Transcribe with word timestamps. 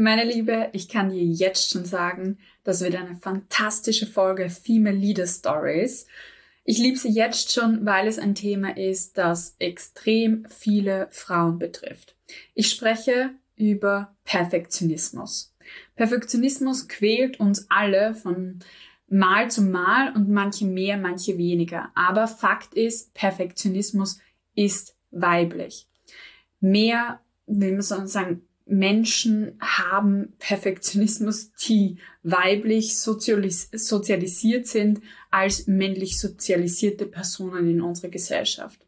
Meine 0.00 0.22
Liebe, 0.22 0.68
ich 0.74 0.88
kann 0.88 1.10
dir 1.10 1.24
jetzt 1.24 1.72
schon 1.72 1.84
sagen, 1.84 2.38
das 2.62 2.82
wird 2.82 2.94
eine 2.94 3.16
fantastische 3.16 4.06
Folge 4.06 4.48
Female 4.48 4.94
Leader 4.94 5.26
Stories. 5.26 6.06
Ich 6.62 6.78
liebe 6.78 6.96
sie 6.96 7.10
jetzt 7.10 7.52
schon, 7.52 7.84
weil 7.84 8.06
es 8.06 8.16
ein 8.16 8.36
Thema 8.36 8.76
ist, 8.76 9.18
das 9.18 9.56
extrem 9.58 10.46
viele 10.48 11.08
Frauen 11.10 11.58
betrifft. 11.58 12.14
Ich 12.54 12.70
spreche 12.70 13.30
über 13.56 14.14
Perfektionismus. 14.22 15.52
Perfektionismus 15.96 16.86
quält 16.86 17.40
uns 17.40 17.66
alle 17.68 18.14
von 18.14 18.60
Mal 19.08 19.50
zu 19.50 19.62
Mal 19.62 20.14
und 20.14 20.28
manche 20.28 20.66
mehr, 20.66 20.96
manche 20.96 21.38
weniger. 21.38 21.90
Aber 21.96 22.28
Fakt 22.28 22.72
ist, 22.74 23.14
Perfektionismus 23.14 24.20
ist 24.54 24.96
weiblich. 25.10 25.88
Mehr, 26.60 27.18
will 27.46 27.72
man 27.72 28.06
sagen, 28.06 28.47
Menschen 28.68 29.58
haben 29.60 30.34
Perfektionismus, 30.38 31.52
die 31.54 31.96
weiblich 32.22 32.98
sozialis 32.98 33.70
sozialisiert 33.72 34.66
sind, 34.66 35.00
als 35.30 35.66
männlich 35.66 36.20
sozialisierte 36.20 37.06
Personen 37.06 37.68
in 37.68 37.80
unserer 37.80 38.10
Gesellschaft. 38.10 38.78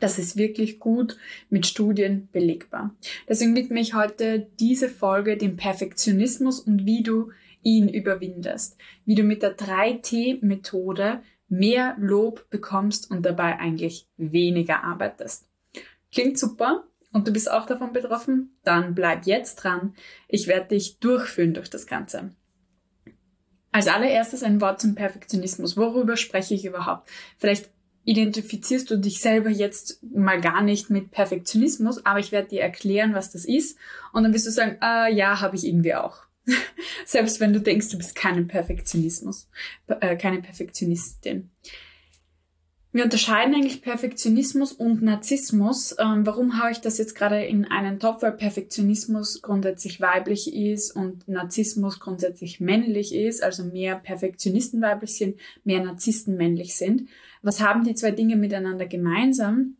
Das 0.00 0.18
ist 0.18 0.36
wirklich 0.36 0.78
gut 0.78 1.16
mit 1.48 1.66
Studien 1.66 2.28
belegbar. 2.32 2.94
Deswegen 3.28 3.54
widme 3.54 3.80
ich 3.80 3.94
heute 3.94 4.48
diese 4.58 4.88
Folge 4.88 5.36
dem 5.36 5.56
Perfektionismus 5.56 6.60
und 6.60 6.84
wie 6.84 7.02
du 7.02 7.30
ihn 7.62 7.88
überwindest. 7.88 8.76
Wie 9.04 9.14
du 9.14 9.22
mit 9.22 9.42
der 9.42 9.56
3T-Methode 9.56 11.22
mehr 11.48 11.96
Lob 11.98 12.50
bekommst 12.50 13.10
und 13.10 13.24
dabei 13.24 13.58
eigentlich 13.58 14.06
weniger 14.16 14.84
arbeitest. 14.84 15.46
Klingt 16.12 16.38
super? 16.38 16.84
Und 17.12 17.26
du 17.26 17.32
bist 17.32 17.50
auch 17.50 17.66
davon 17.66 17.92
betroffen, 17.92 18.58
dann 18.62 18.94
bleib 18.94 19.26
jetzt 19.26 19.56
dran. 19.56 19.94
Ich 20.28 20.46
werde 20.46 20.68
dich 20.68 20.98
durchführen 20.98 21.54
durch 21.54 21.70
das 21.70 21.86
Ganze. 21.86 22.34
Als 23.72 23.88
allererstes 23.88 24.42
ein 24.42 24.60
Wort 24.60 24.80
zum 24.80 24.94
Perfektionismus. 24.94 25.76
Worüber 25.76 26.16
spreche 26.16 26.54
ich 26.54 26.64
überhaupt? 26.64 27.10
Vielleicht 27.36 27.70
identifizierst 28.06 28.90
du 28.90 28.96
dich 28.96 29.20
selber 29.20 29.50
jetzt 29.50 30.02
mal 30.02 30.40
gar 30.40 30.62
nicht 30.62 30.90
mit 30.90 31.10
Perfektionismus, 31.10 32.06
aber 32.06 32.20
ich 32.20 32.32
werde 32.32 32.48
dir 32.48 32.62
erklären, 32.62 33.14
was 33.14 33.32
das 33.32 33.44
ist. 33.44 33.76
Und 34.12 34.22
dann 34.22 34.32
wirst 34.32 34.46
du 34.46 34.50
sagen, 34.50 34.78
äh, 34.80 35.12
ja, 35.12 35.40
habe 35.40 35.56
ich 35.56 35.66
irgendwie 35.66 35.94
auch. 35.94 36.22
Selbst 37.04 37.40
wenn 37.40 37.52
du 37.52 37.60
denkst, 37.60 37.88
du 37.88 37.98
bist 37.98 38.14
kein 38.14 38.46
Perfektionismus, 38.46 39.48
äh, 39.88 40.16
keine 40.16 40.40
Perfektionistin. 40.40 41.50
Wir 42.96 43.04
unterscheiden 43.04 43.54
eigentlich 43.54 43.82
Perfektionismus 43.82 44.72
und 44.72 45.02
Narzissmus. 45.02 45.94
Ähm, 45.98 46.24
warum 46.24 46.62
haue 46.62 46.70
ich 46.70 46.80
das 46.80 46.96
jetzt 46.96 47.14
gerade 47.14 47.44
in 47.44 47.66
einen 47.66 47.98
Topf? 47.98 48.22
Weil 48.22 48.32
Perfektionismus 48.32 49.42
grundsätzlich 49.42 50.00
weiblich 50.00 50.54
ist 50.54 50.96
und 50.96 51.28
Narzissmus 51.28 52.00
grundsätzlich 52.00 52.58
männlich 52.58 53.14
ist, 53.14 53.42
also 53.42 53.64
mehr 53.64 53.96
Perfektionisten 53.96 54.80
weiblich 54.80 55.14
sind, 55.14 55.38
mehr 55.62 55.84
Narzissten 55.84 56.38
männlich 56.38 56.74
sind. 56.74 57.10
Was 57.42 57.60
haben 57.60 57.84
die 57.84 57.94
zwei 57.94 58.12
Dinge 58.12 58.34
miteinander 58.34 58.86
gemeinsam? 58.86 59.76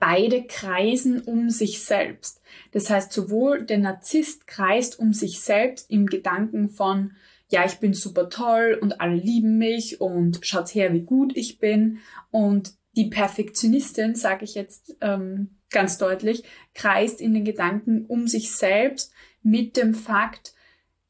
Beide 0.00 0.42
kreisen 0.42 1.20
um 1.20 1.50
sich 1.50 1.84
selbst. 1.84 2.42
Das 2.72 2.90
heißt, 2.90 3.12
sowohl 3.12 3.62
der 3.62 3.78
Narzisst 3.78 4.48
kreist 4.48 4.98
um 4.98 5.12
sich 5.12 5.38
selbst 5.38 5.88
im 5.88 6.06
Gedanken 6.06 6.68
von, 6.68 7.12
ja, 7.50 7.64
ich 7.66 7.78
bin 7.78 7.94
super 7.94 8.28
toll 8.30 8.78
und 8.80 9.00
alle 9.00 9.16
lieben 9.16 9.58
mich 9.58 10.00
und 10.00 10.38
schaut 10.42 10.74
her, 10.74 10.92
wie 10.92 11.02
gut 11.02 11.36
ich 11.36 11.58
bin. 11.58 11.98
Und 12.30 12.72
die 12.96 13.08
Perfektionistin, 13.08 14.14
sage 14.14 14.44
ich 14.44 14.54
jetzt 14.54 14.96
ähm, 15.00 15.58
ganz 15.70 15.98
deutlich, 15.98 16.44
kreist 16.74 17.20
in 17.20 17.34
den 17.34 17.44
Gedanken 17.44 18.06
um 18.06 18.28
sich 18.28 18.52
selbst 18.52 19.12
mit 19.42 19.76
dem 19.76 19.94
Fakt, 19.94 20.54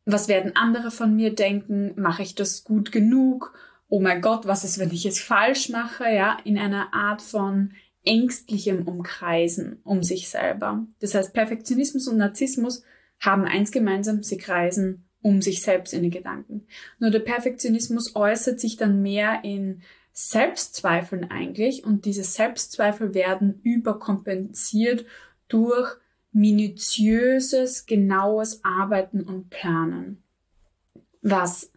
was 0.07 0.29
werden 0.29 0.57
andere 0.57 0.91
von 0.91 1.15
mir 1.15 1.35
denken? 1.35 1.93
Mache 1.97 2.23
ich 2.23 2.35
das 2.35 2.65
gut 2.65 2.91
genug? 2.91 3.55
Oh 3.89 4.01
mein 4.01 4.23
Gott, 4.23 4.47
was 4.47 4.65
ist, 4.65 4.79
wenn 4.79 4.91
ich 4.91 5.05
es 5.05 5.21
falsch 5.21 5.69
mache? 5.69 6.05
Ja, 6.05 6.39
in 6.45 6.59
einer 6.59 6.95
Art 6.95 7.21
von 7.21 7.73
ängstlichem 8.05 8.89
Umkreisen 8.89 9.81
um 9.85 10.03
sich 10.03 10.31
selber. 10.31 10.87
Das 11.01 11.15
heißt, 11.15 11.35
Perfektionismus 11.35 12.09
und 12.09 12.17
Narzissmus 12.17 12.83
haben 13.19 13.45
eins 13.45 13.71
gemeinsam, 13.71 14.23
sie 14.23 14.39
kreisen 14.39 15.10
um 15.23 15.43
sich 15.43 15.63
selbst 15.63 15.93
in 15.93 16.03
den 16.03 16.11
Gedanken. 16.11 16.67
Nur 16.99 17.11
der 17.11 17.21
Perfektionismus 17.21 18.17
äußert 18.17 18.61
sich 18.61 18.77
dann 18.77 19.03
mehr 19.03 19.41
in 19.45 19.83
Selbstzweifeln 20.13 21.31
eigentlich 21.31 21.85
und 21.85 22.05
diese 22.05 22.25
Selbstzweifel 22.25 23.15
werden 23.15 23.61
überkompensiert 23.63 25.05
durch 25.49 25.97
minutiöses, 26.33 27.87
genaues 27.87 28.65
Arbeiten 28.65 29.23
und 29.23 29.51
Planen. 29.51 30.23
Was 31.23 31.71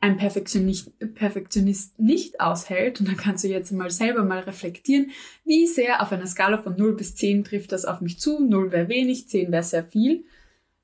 ein 0.00 0.18
Perfektionist, 0.18 0.92
Perfektionist 1.14 1.98
nicht 1.98 2.38
aushält, 2.38 3.00
und 3.00 3.08
dann 3.08 3.16
kannst 3.16 3.44
du 3.44 3.48
jetzt 3.48 3.72
mal 3.72 3.90
selber 3.90 4.22
mal 4.22 4.40
reflektieren, 4.40 5.10
wie 5.46 5.66
sehr 5.66 6.02
auf 6.02 6.12
einer 6.12 6.26
Skala 6.26 6.58
von 6.58 6.76
0 6.76 6.94
bis 6.94 7.14
10 7.16 7.44
trifft 7.44 7.72
das 7.72 7.86
auf 7.86 8.02
mich 8.02 8.18
zu. 8.18 8.38
0 8.38 8.70
wäre 8.70 8.88
wenig, 8.88 9.28
10 9.28 9.50
wäre 9.50 9.62
sehr 9.62 9.84
viel. 9.84 10.24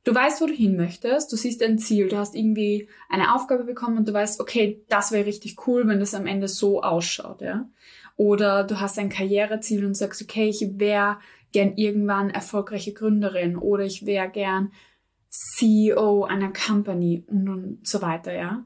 Du 0.04 0.14
weißt, 0.14 0.40
wo 0.40 0.46
du 0.46 0.54
hin 0.54 0.76
möchtest, 0.76 1.30
du 1.30 1.36
siehst 1.36 1.62
ein 1.62 1.78
Ziel, 1.78 2.08
du 2.08 2.16
hast 2.16 2.34
irgendwie 2.34 2.88
eine 3.10 3.34
Aufgabe 3.34 3.64
bekommen 3.64 3.98
und 3.98 4.08
du 4.08 4.12
weißt, 4.14 4.40
okay, 4.40 4.82
das 4.88 5.12
wäre 5.12 5.26
richtig 5.26 5.66
cool, 5.66 5.86
wenn 5.86 6.00
das 6.00 6.14
am 6.14 6.26
Ende 6.26 6.48
so 6.48 6.82
ausschaut, 6.82 7.42
ja. 7.42 7.68
Oder 8.16 8.64
du 8.64 8.80
hast 8.80 8.98
ein 8.98 9.10
Karriereziel 9.10 9.84
und 9.84 9.94
sagst, 9.94 10.22
okay, 10.22 10.48
ich 10.48 10.78
wäre 10.78 11.18
gern 11.52 11.74
irgendwann 11.76 12.30
erfolgreiche 12.30 12.92
Gründerin 12.92 13.56
oder 13.56 13.84
ich 13.84 14.06
wäre 14.06 14.30
gern 14.30 14.72
CEO 15.28 16.24
einer 16.24 16.52
Company 16.52 17.24
und, 17.26 17.48
und 17.48 17.86
so 17.86 18.00
weiter, 18.00 18.32
ja. 18.32 18.64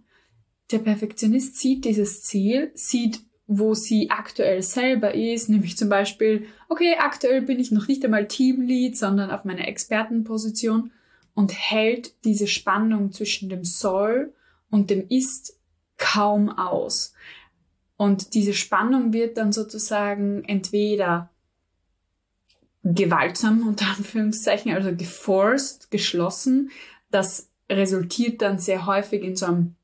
Der 0.70 0.78
Perfektionist 0.78 1.58
sieht 1.58 1.84
dieses 1.84 2.22
Ziel, 2.22 2.70
sieht, 2.74 3.20
wo 3.46 3.74
sie 3.74 4.10
aktuell 4.10 4.62
selber 4.62 5.14
ist, 5.14 5.48
nämlich 5.48 5.76
zum 5.76 5.88
Beispiel, 5.88 6.46
okay, 6.68 6.94
aktuell 6.98 7.42
bin 7.42 7.58
ich 7.58 7.72
noch 7.72 7.88
nicht 7.88 8.04
einmal 8.04 8.28
Teamlead, 8.28 8.96
sondern 8.96 9.30
auf 9.30 9.44
meiner 9.44 9.66
Expertenposition 9.68 10.92
und 11.34 11.52
hält 11.52 12.14
diese 12.24 12.46
Spannung 12.46 13.12
zwischen 13.12 13.48
dem 13.48 13.64
Soll 13.64 14.32
und 14.70 14.90
dem 14.90 15.06
Ist 15.08 15.58
kaum 15.96 16.48
aus. 16.50 17.14
Und 17.96 18.34
diese 18.34 18.54
Spannung 18.54 19.12
wird 19.12 19.36
dann 19.36 19.52
sozusagen 19.52 20.44
entweder 20.44 21.30
gewaltsam 22.82 23.66
unter 23.66 23.86
Anführungszeichen, 23.96 24.72
also 24.72 24.94
geforced, 24.94 25.90
geschlossen. 25.90 26.70
Das 27.10 27.50
resultiert 27.70 28.42
dann 28.42 28.58
sehr 28.58 28.86
häufig 28.86 29.22
in 29.22 29.36
so 29.36 29.46
einem 29.46 29.76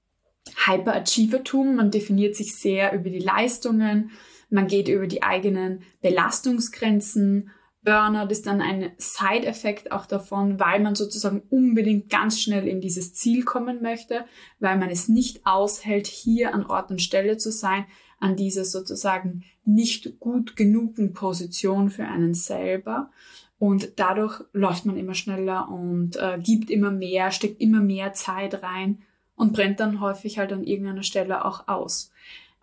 Hyperachievertum. 0.66 1.77
Man 1.77 1.91
definiert 1.91 2.37
sich 2.37 2.56
sehr 2.56 2.93
über 2.93 3.10
die 3.10 3.21
Leistungen, 3.21 4.10
man 4.50 4.66
geht 4.66 4.89
über 4.89 5.06
die 5.06 5.22
eigenen 5.22 5.83
Belastungsgrenzen 6.03 7.50
Burnout 7.82 8.30
ist 8.30 8.46
dann 8.46 8.60
ein 8.60 8.92
Side-Effekt 8.98 9.91
auch 9.91 10.04
davon, 10.04 10.60
weil 10.60 10.80
man 10.80 10.94
sozusagen 10.94 11.42
unbedingt 11.48 12.10
ganz 12.10 12.41
schnell 12.41 12.68
in 12.68 12.80
dieses 12.80 13.14
Ziel 13.14 13.42
kommen 13.44 13.80
möchte, 13.80 14.26
weil 14.58 14.78
man 14.78 14.91
es 14.91 15.08
nicht 15.08 15.46
aushält, 15.46 16.06
hier 16.06 16.54
an 16.54 16.66
Ort 16.66 16.91
und 16.91 17.00
Stelle 17.00 17.38
zu 17.38 17.50
sein, 17.50 17.86
an 18.18 18.36
dieser 18.36 18.66
sozusagen 18.66 19.44
nicht 19.64 20.20
gut 20.20 20.56
genugen 20.56 21.14
Position 21.14 21.91
für 21.91 22.04
einen 22.04 22.34
selber. 22.34 23.10
Und 23.58 23.92
dadurch 23.97 24.42
läuft 24.52 24.84
man 24.84 24.97
immer 24.97 25.14
schneller 25.14 25.70
und 25.70 26.16
äh, 26.16 26.38
gibt 26.42 26.70
immer 26.70 26.91
mehr, 26.91 27.30
steckt 27.30 27.60
immer 27.60 27.80
mehr 27.80 28.12
Zeit 28.12 28.62
rein 28.62 29.02
und 29.36 29.54
brennt 29.54 29.80
dann 29.80 30.00
häufig 30.00 30.38
halt 30.38 30.52
an 30.52 30.64
irgendeiner 30.64 31.02
Stelle 31.02 31.44
auch 31.47 31.66
aus. 31.66 32.10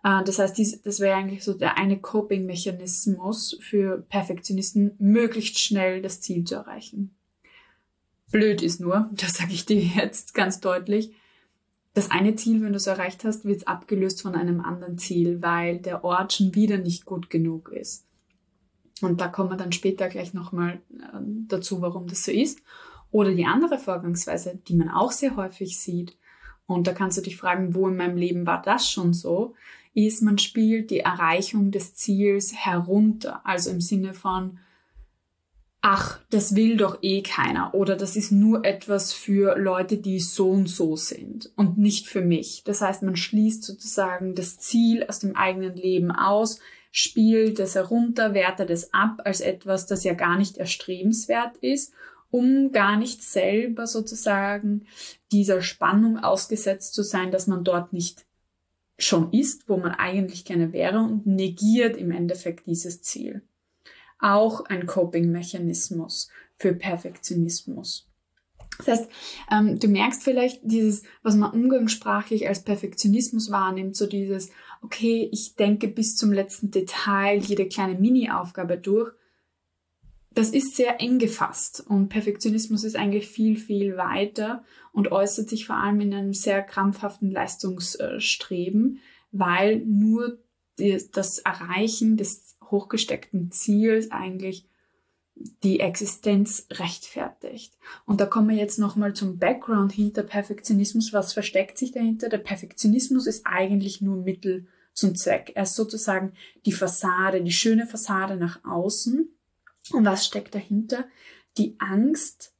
Äh, 0.08 0.24
das 0.24 0.38
heißt, 0.38 0.56
dies, 0.56 0.80
das 0.82 1.00
wäre 1.00 1.16
eigentlich 1.16 1.44
so 1.44 1.54
der 1.54 1.76
eine 1.76 1.98
Coping-Mechanismus 1.98 3.58
für 3.60 4.02
Perfektionisten, 4.08 4.92
möglichst 4.98 5.58
schnell 5.58 6.00
das 6.00 6.20
Ziel 6.20 6.44
zu 6.44 6.54
erreichen. 6.54 7.14
Blöd 8.30 8.62
ist 8.62 8.80
nur, 8.80 9.10
das 9.12 9.34
sage 9.34 9.52
ich 9.52 9.66
dir 9.66 9.80
jetzt 9.80 10.34
ganz 10.34 10.60
deutlich, 10.60 11.12
das 11.94 12.10
eine 12.10 12.36
Ziel, 12.36 12.62
wenn 12.62 12.72
du 12.72 12.76
es 12.76 12.86
erreicht 12.86 13.24
hast, 13.24 13.44
wird 13.44 13.66
abgelöst 13.66 14.22
von 14.22 14.34
einem 14.34 14.60
anderen 14.60 14.98
Ziel, 14.98 15.42
weil 15.42 15.78
der 15.78 16.04
Ort 16.04 16.32
schon 16.32 16.54
wieder 16.54 16.78
nicht 16.78 17.06
gut 17.06 17.28
genug 17.28 17.70
ist. 17.70 18.06
Und 19.00 19.20
da 19.20 19.28
kommen 19.28 19.50
wir 19.50 19.56
dann 19.56 19.72
später 19.72 20.08
gleich 20.08 20.32
nochmal 20.32 20.80
äh, 20.92 21.18
dazu, 21.48 21.80
warum 21.82 22.06
das 22.06 22.24
so 22.24 22.30
ist. 22.30 22.60
Oder 23.10 23.34
die 23.34 23.46
andere 23.46 23.78
Vorgangsweise, 23.78 24.60
die 24.68 24.76
man 24.76 24.90
auch 24.90 25.12
sehr 25.12 25.34
häufig 25.34 25.78
sieht. 25.78 26.16
Und 26.66 26.86
da 26.86 26.92
kannst 26.92 27.16
du 27.16 27.22
dich 27.22 27.36
fragen, 27.36 27.74
wo 27.74 27.88
in 27.88 27.96
meinem 27.96 28.16
Leben 28.16 28.46
war 28.46 28.60
das 28.60 28.88
schon 28.88 29.14
so? 29.14 29.54
Ist, 30.06 30.22
man 30.22 30.38
spielt 30.38 30.90
die 30.90 31.00
Erreichung 31.00 31.70
des 31.70 31.94
Ziels 31.94 32.54
herunter. 32.54 33.40
Also 33.44 33.70
im 33.70 33.80
Sinne 33.80 34.14
von, 34.14 34.58
ach, 35.80 36.20
das 36.30 36.54
will 36.54 36.76
doch 36.76 36.98
eh 37.02 37.22
keiner 37.22 37.74
oder 37.74 37.96
das 37.96 38.16
ist 38.16 38.30
nur 38.30 38.64
etwas 38.64 39.12
für 39.12 39.58
Leute, 39.58 39.96
die 39.96 40.20
so 40.20 40.50
und 40.50 40.68
so 40.68 40.96
sind 40.96 41.50
und 41.56 41.78
nicht 41.78 42.06
für 42.06 42.20
mich. 42.20 42.62
Das 42.64 42.80
heißt, 42.80 43.02
man 43.02 43.16
schließt 43.16 43.64
sozusagen 43.64 44.34
das 44.34 44.58
Ziel 44.58 45.04
aus 45.08 45.18
dem 45.18 45.34
eigenen 45.34 45.74
Leben 45.74 46.12
aus, 46.12 46.60
spielt 46.92 47.58
es 47.58 47.74
herunter, 47.74 48.34
wertet 48.34 48.70
es 48.70 48.92
ab 48.94 49.20
als 49.24 49.40
etwas, 49.40 49.86
das 49.86 50.04
ja 50.04 50.14
gar 50.14 50.38
nicht 50.38 50.58
erstrebenswert 50.58 51.56
ist 51.58 51.92
um 52.30 52.72
gar 52.72 52.96
nicht 52.96 53.22
selber 53.22 53.86
sozusagen 53.86 54.86
dieser 55.32 55.62
Spannung 55.62 56.18
ausgesetzt 56.18 56.94
zu 56.94 57.02
sein, 57.02 57.30
dass 57.30 57.46
man 57.46 57.64
dort 57.64 57.92
nicht 57.92 58.26
schon 58.98 59.32
ist, 59.32 59.68
wo 59.68 59.76
man 59.76 59.92
eigentlich 59.92 60.44
gerne 60.44 60.72
wäre 60.72 60.98
und 60.98 61.26
negiert 61.26 61.96
im 61.96 62.10
Endeffekt 62.10 62.66
dieses 62.66 63.02
Ziel. 63.02 63.42
Auch 64.18 64.64
ein 64.64 64.86
Coping-Mechanismus 64.86 66.28
für 66.56 66.74
Perfektionismus. 66.74 68.08
Das 68.78 68.88
heißt, 68.88 69.10
ähm, 69.50 69.78
du 69.78 69.88
merkst 69.88 70.22
vielleicht 70.22 70.60
dieses, 70.62 71.02
was 71.22 71.36
man 71.36 71.52
umgangssprachlich 71.52 72.48
als 72.48 72.62
Perfektionismus 72.62 73.50
wahrnimmt, 73.50 73.96
so 73.96 74.06
dieses, 74.06 74.50
okay, 74.82 75.28
ich 75.32 75.56
denke 75.56 75.88
bis 75.88 76.16
zum 76.16 76.32
letzten 76.32 76.70
Detail 76.70 77.38
jede 77.38 77.66
kleine 77.66 77.98
Mini-Aufgabe 77.98 78.78
durch. 78.78 79.12
Das 80.38 80.50
ist 80.50 80.76
sehr 80.76 81.00
eng 81.00 81.18
gefasst 81.18 81.82
und 81.88 82.10
Perfektionismus 82.10 82.84
ist 82.84 82.94
eigentlich 82.94 83.26
viel, 83.26 83.56
viel 83.56 83.96
weiter 83.96 84.62
und 84.92 85.10
äußert 85.10 85.48
sich 85.48 85.66
vor 85.66 85.74
allem 85.74 86.00
in 86.00 86.14
einem 86.14 86.32
sehr 86.32 86.62
krampfhaften 86.62 87.32
Leistungsstreben, 87.32 89.00
weil 89.32 89.80
nur 89.80 90.38
das 90.76 91.38
Erreichen 91.40 92.16
des 92.16 92.56
hochgesteckten 92.70 93.50
Ziels 93.50 94.12
eigentlich 94.12 94.68
die 95.64 95.80
Existenz 95.80 96.68
rechtfertigt. 96.70 97.76
Und 98.06 98.20
da 98.20 98.26
kommen 98.26 98.50
wir 98.50 98.56
jetzt 98.56 98.78
nochmal 98.78 99.14
zum 99.14 99.38
Background 99.40 99.90
hinter 99.90 100.22
Perfektionismus. 100.22 101.12
Was 101.12 101.32
versteckt 101.32 101.78
sich 101.78 101.90
dahinter? 101.90 102.28
Der 102.28 102.38
Perfektionismus 102.38 103.26
ist 103.26 103.44
eigentlich 103.44 104.02
nur 104.02 104.18
Mittel 104.18 104.68
zum 104.92 105.16
Zweck. 105.16 105.50
Er 105.56 105.64
ist 105.64 105.74
sozusagen 105.74 106.32
die 106.64 106.70
Fassade, 106.70 107.42
die 107.42 107.50
schöne 107.50 107.88
Fassade 107.88 108.36
nach 108.36 108.64
außen. 108.64 109.34
Und 109.92 110.04
was 110.04 110.26
steckt 110.26 110.54
dahinter? 110.54 111.04
Die 111.56 111.76
Angst 111.78 112.54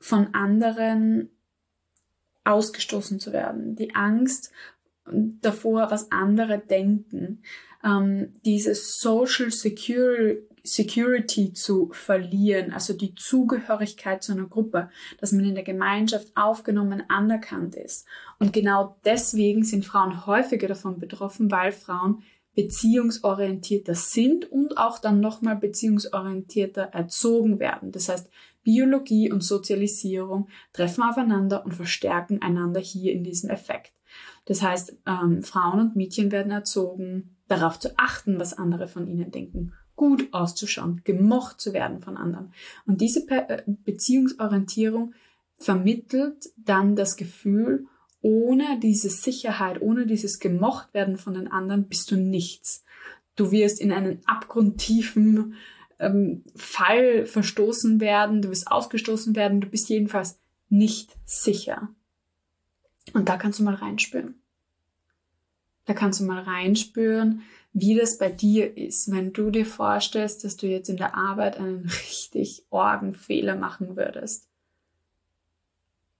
von 0.00 0.34
anderen 0.34 1.30
ausgestoßen 2.44 3.20
zu 3.20 3.32
werden. 3.32 3.76
Die 3.76 3.94
Angst 3.94 4.52
davor, 5.04 5.90
was 5.90 6.10
andere 6.12 6.58
denken. 6.58 7.42
Ähm, 7.84 8.32
diese 8.44 8.74
Social 8.74 9.50
Security 9.50 10.48
Security 10.64 11.52
zu 11.52 11.90
verlieren, 11.92 12.72
also 12.72 12.92
die 12.92 13.14
Zugehörigkeit 13.14 14.22
zu 14.22 14.32
einer 14.32 14.46
Gruppe, 14.46 14.90
dass 15.20 15.32
man 15.32 15.44
in 15.44 15.54
der 15.54 15.64
Gemeinschaft 15.64 16.28
aufgenommen, 16.36 17.02
anerkannt 17.08 17.74
ist. 17.74 18.06
Und 18.38 18.52
genau 18.52 18.96
deswegen 19.04 19.64
sind 19.64 19.86
Frauen 19.86 20.26
häufiger 20.26 20.68
davon 20.68 20.98
betroffen, 20.98 21.50
weil 21.50 21.72
Frauen 21.72 22.22
beziehungsorientierter 22.58 23.94
sind 23.94 24.50
und 24.50 24.78
auch 24.78 24.98
dann 24.98 25.20
nochmal 25.20 25.54
beziehungsorientierter 25.54 26.82
erzogen 26.82 27.60
werden. 27.60 27.92
Das 27.92 28.08
heißt, 28.08 28.28
Biologie 28.64 29.30
und 29.30 29.44
Sozialisierung 29.44 30.48
treffen 30.72 31.04
aufeinander 31.04 31.64
und 31.64 31.72
verstärken 31.72 32.42
einander 32.42 32.80
hier 32.80 33.12
in 33.12 33.22
diesem 33.22 33.48
Effekt. 33.48 33.92
Das 34.46 34.60
heißt, 34.60 34.96
ähm, 35.06 35.44
Frauen 35.44 35.78
und 35.78 35.94
Mädchen 35.94 36.32
werden 36.32 36.50
erzogen, 36.50 37.36
darauf 37.46 37.78
zu 37.78 37.96
achten, 37.96 38.40
was 38.40 38.58
andere 38.58 38.88
von 38.88 39.06
ihnen 39.06 39.30
denken 39.30 39.72
gut 39.94 40.28
auszuschauen, 40.32 41.00
gemocht 41.02 41.60
zu 41.60 41.72
werden 41.72 41.98
von 41.98 42.16
anderen. 42.16 42.52
Und 42.86 43.00
diese 43.00 43.28
äh, 43.30 43.64
Beziehungsorientierung 43.66 45.12
vermittelt 45.56 46.50
dann 46.56 46.94
das 46.94 47.16
Gefühl, 47.16 47.86
ohne 48.20 48.78
diese 48.80 49.10
Sicherheit, 49.10 49.80
ohne 49.80 50.06
dieses 50.06 50.40
gemocht 50.40 50.92
werden 50.92 51.18
von 51.18 51.34
den 51.34 51.48
anderen 51.48 51.88
bist 51.88 52.10
du 52.10 52.16
nichts. 52.16 52.84
Du 53.36 53.52
wirst 53.52 53.80
in 53.80 53.92
einen 53.92 54.20
abgrundtiefen 54.26 55.54
ähm, 55.98 56.44
Fall 56.56 57.26
verstoßen 57.26 58.00
werden, 58.00 58.42
du 58.42 58.50
wirst 58.50 58.70
ausgestoßen 58.70 59.36
werden, 59.36 59.60
du 59.60 59.68
bist 59.68 59.88
jedenfalls 59.88 60.38
nicht 60.68 61.16
sicher. 61.24 61.88
Und 63.14 63.28
da 63.28 63.36
kannst 63.36 63.58
du 63.58 63.64
mal 63.64 63.74
reinspüren. 63.74 64.34
Da 65.86 65.94
kannst 65.94 66.20
du 66.20 66.24
mal 66.24 66.42
reinspüren, 66.42 67.42
wie 67.72 67.94
das 67.94 68.18
bei 68.18 68.30
dir 68.30 68.76
ist, 68.76 69.10
wenn 69.10 69.32
du 69.32 69.50
dir 69.50 69.64
vorstellst, 69.64 70.44
dass 70.44 70.56
du 70.56 70.66
jetzt 70.66 70.88
in 70.88 70.96
der 70.96 71.14
Arbeit 71.14 71.58
einen 71.58 71.86
richtig 71.86 72.64
Orgenfehler 72.70 73.56
machen 73.56 73.96
würdest. 73.96 74.48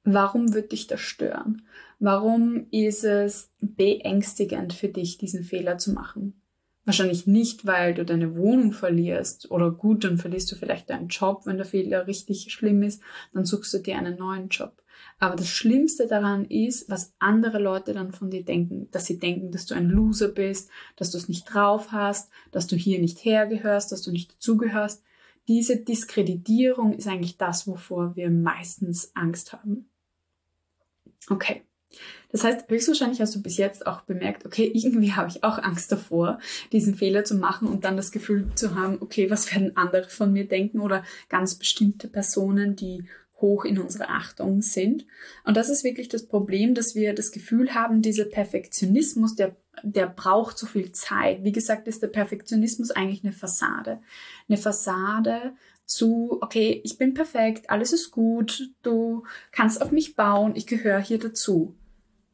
Warum 0.05 0.55
wird 0.55 0.73
dich 0.73 0.87
das 0.87 1.01
stören? 1.01 1.67
Warum 1.99 2.67
ist 2.71 3.05
es 3.05 3.53
beängstigend 3.61 4.73
für 4.73 4.89
dich, 4.89 5.19
diesen 5.19 5.43
Fehler 5.43 5.79
zu 5.79 5.93
machen? 5.93 6.41
Wahrscheinlich 6.85 7.27
nicht, 7.27 7.67
weil 7.67 7.93
du 7.93 8.05
deine 8.05 8.37
Wohnung 8.37 8.73
verlierst 8.73 9.51
oder 9.51 9.71
gut, 9.71 10.05
dann 10.05 10.17
verlierst 10.17 10.51
du 10.51 10.57
vielleicht 10.57 10.89
deinen 10.89 11.09
Job, 11.09 11.43
wenn 11.45 11.59
der 11.59 11.67
Fehler 11.67 12.07
richtig 12.07 12.51
schlimm 12.51 12.83
ist, 12.83 13.03
dann 13.35 13.45
suchst 13.45 13.75
du 13.75 13.79
dir 13.79 13.99
einen 13.99 14.17
neuen 14.17 14.49
Job. 14.49 14.83
Aber 15.19 15.37
das 15.37 15.49
Schlimmste 15.49 16.07
daran 16.07 16.45
ist, 16.47 16.89
was 16.89 17.15
andere 17.19 17.59
Leute 17.59 17.93
dann 17.93 18.13
von 18.13 18.31
dir 18.31 18.45
denken. 18.45 18.89
Dass 18.91 19.07
sie 19.07 19.19
denken, 19.19 19.51
dass 19.51 19.67
du 19.67 19.75
ein 19.75 19.91
Loser 19.91 20.29
bist, 20.29 20.71
dass 20.97 21.11
du 21.11 21.19
es 21.19 21.29
nicht 21.29 21.45
drauf 21.45 21.91
hast, 21.93 22.31
dass 22.53 22.67
du 22.67 22.77
hier 22.77 23.01
nicht 23.01 23.25
hergehörst, 23.25 23.91
dass 23.91 24.03
du 24.03 24.13
nicht 24.13 24.33
dazugehörst. 24.35 25.03
Diese 25.49 25.77
Diskreditierung 25.77 26.95
ist 26.95 27.09
eigentlich 27.09 27.37
das, 27.37 27.67
wovor 27.67 28.17
wir 28.17 28.31
meistens 28.31 29.11
Angst 29.15 29.53
haben. 29.53 29.91
Okay. 31.29 31.63
Das 32.31 32.45
heißt, 32.45 32.69
höchstwahrscheinlich 32.69 33.21
hast 33.21 33.35
du 33.35 33.43
bis 33.43 33.57
jetzt 33.57 33.87
auch 33.87 34.03
bemerkt, 34.03 34.45
okay, 34.45 34.65
irgendwie 34.75 35.13
habe 35.13 35.29
ich 35.29 35.45
auch 35.45 35.59
Angst 35.59 35.91
davor, 35.93 36.39
diesen 36.73 36.95
Fehler 36.95 37.25
zu 37.25 37.35
machen 37.35 37.69
und 37.69 37.85
dann 37.85 37.97
das 37.97 38.13
Gefühl 38.13 38.51
zu 38.55 38.75
haben, 38.75 38.99
okay, 39.01 39.31
was 39.31 39.53
werden 39.53 39.77
andere 39.77 40.09
von 40.09 40.33
mir 40.33 40.47
denken 40.47 40.81
oder 40.81 41.05
ganz 41.29 41.55
bestimmte 41.55 42.09
Personen, 42.09 42.77
die 42.77 43.05
hoch 43.41 43.65
in 43.65 43.79
unserer 43.79 44.11
Achtung 44.11 44.63
sind. 44.63 45.07
Und 45.45 45.57
das 45.57 45.69
ist 45.69 45.85
wirklich 45.85 46.09
das 46.09 46.27
Problem, 46.27 46.75
dass 46.75 46.95
wir 46.95 47.15
das 47.15 47.31
Gefühl 47.31 47.73
haben, 47.75 48.03
dieser 48.03 48.25
Perfektionismus, 48.25 49.37
der, 49.37 49.57
der 49.85 50.09
braucht 50.09 50.59
so 50.59 50.67
viel 50.67 50.91
Zeit. 50.91 51.45
Wie 51.45 51.53
gesagt, 51.53 51.87
ist 51.87 52.03
der 52.03 52.09
Perfektionismus 52.09 52.91
eigentlich 52.91 53.23
eine 53.23 53.33
Fassade. 53.33 54.01
Eine 54.49 54.59
Fassade 54.59 55.53
zu, 55.89 56.39
okay, 56.43 56.81
ich 56.85 56.99
bin 56.99 57.15
perfekt, 57.15 57.71
alles 57.71 57.93
ist 57.93 58.11
gut, 58.11 58.71
du 58.83 59.25
kannst 59.51 59.81
auf 59.81 59.91
mich 59.91 60.15
bauen, 60.15 60.55
ich 60.55 60.67
gehöre 60.67 61.01
hier 61.01 61.19
dazu. 61.19 61.75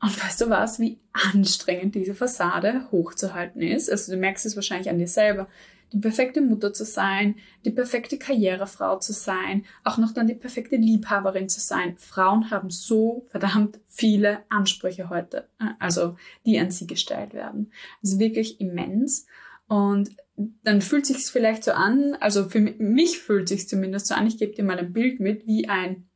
Und 0.03 0.23
weißt 0.23 0.43
du 0.43 0.51
was, 0.51 0.81
wie 0.81 0.99
anstrengend 1.13 1.95
diese 1.95 2.15
Fassade 2.15 2.89
hochzuhalten 2.91 3.63
ist? 3.63 3.91
Also 3.91 4.13
du 4.13 4.19
merkst 4.19 4.45
es 4.45 4.57
wahrscheinlich 4.57 4.91
an 4.91 4.99
dir 4.99 5.09
selber 5.09 5.49
die 5.93 6.01
perfekte 6.01 6.41
Mutter 6.41 6.73
zu 6.73 6.85
sein, 6.85 7.37
die 7.65 7.71
perfekte 7.71 8.19
Karrierefrau 8.19 8.99
zu 8.99 9.13
sein, 9.13 9.65
auch 9.85 9.97
noch 9.97 10.13
dann 10.13 10.27
die 10.27 10.35
perfekte 10.35 10.75
Liebhaberin 10.75 11.49
zu 11.49 11.61
sein. 11.61 11.97
Frauen 11.99 12.51
haben 12.51 12.69
so 12.69 13.25
verdammt 13.29 13.79
viele 13.87 14.41
Ansprüche 14.51 15.09
heute, 15.09 15.49
äh, 15.61 15.69
also 15.79 16.17
die 16.45 16.59
an 16.59 16.73
sie 16.73 16.89
gestellt 16.89 17.33
werden. 17.33 17.73
Das 18.03 18.13
ist 18.13 18.19
wirklich 18.19 18.61
immens. 18.61 19.27
Und 19.69 20.11
dann 20.37 20.81
fühlt 20.81 21.07
sich 21.07 21.19
vielleicht 21.27 21.65
so 21.65 21.73
an, 21.73 22.17
also 22.21 22.49
für 22.49 22.61
mich 22.61 23.19
fühlt 23.21 23.49
sich 23.49 23.69
zumindest 23.69 24.09
so 24.09 24.15
an, 24.15 24.27
ich 24.27 24.39
gebe 24.39 24.53
dir 24.53 24.65
mal 24.65 24.79
ein 24.79 24.93
Bild 24.93 25.21
mit, 25.21 25.47
wie 25.47 25.69
ein 25.69 26.09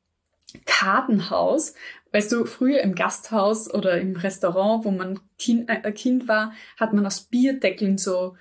Kartenhaus. 0.64 1.74
Weißt 2.12 2.32
du, 2.32 2.46
früher 2.46 2.80
im 2.80 2.94
Gasthaus 2.94 3.72
oder 3.72 4.00
im 4.00 4.16
Restaurant, 4.16 4.84
wo 4.84 4.90
man 4.90 5.20
kind, 5.38 5.68
äh, 5.68 5.92
Kind 5.92 6.26
war, 6.26 6.52
hat 6.78 6.94
man 6.94 7.06
aus 7.06 7.24
Bierdeckeln 7.24 7.98
so 7.98 8.34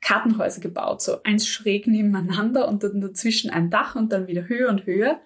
Kartenhäuser 0.00 0.60
gebaut, 0.60 1.00
so 1.00 1.22
eins 1.22 1.48
schräg 1.48 1.86
nebeneinander 1.86 2.68
und 2.68 2.84
dann 2.84 3.00
dazwischen 3.00 3.50
ein 3.50 3.70
Dach 3.70 3.96
und 3.96 4.12
dann 4.12 4.26
wieder 4.26 4.46
höher 4.46 4.68
und 4.68 4.84
höher. 4.84 5.20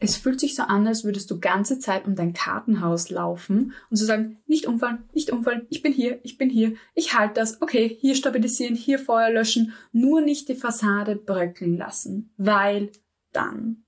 Es 0.00 0.16
fühlt 0.16 0.38
sich 0.38 0.54
so 0.54 0.62
an, 0.62 0.86
als 0.86 1.04
würdest 1.04 1.30
du 1.30 1.40
ganze 1.40 1.78
Zeit 1.80 2.06
um 2.06 2.14
dein 2.14 2.32
Kartenhaus 2.32 3.10
laufen 3.10 3.72
und 3.90 3.96
zu 3.96 4.04
so 4.04 4.06
sagen, 4.06 4.38
nicht 4.46 4.66
umfallen, 4.66 5.04
nicht 5.12 5.30
umfallen, 5.30 5.66
ich 5.70 5.82
bin 5.82 5.92
hier, 5.92 6.20
ich 6.22 6.38
bin 6.38 6.50
hier, 6.50 6.74
ich 6.94 7.18
halte 7.18 7.34
das, 7.34 7.60
okay, 7.62 7.96
hier 8.00 8.14
stabilisieren, 8.14 8.76
hier 8.76 8.98
Feuer 8.98 9.30
löschen, 9.30 9.72
nur 9.92 10.20
nicht 10.20 10.48
die 10.48 10.54
Fassade 10.54 11.16
bröckeln 11.16 11.76
lassen, 11.76 12.30
weil 12.36 12.92
dann, 13.32 13.84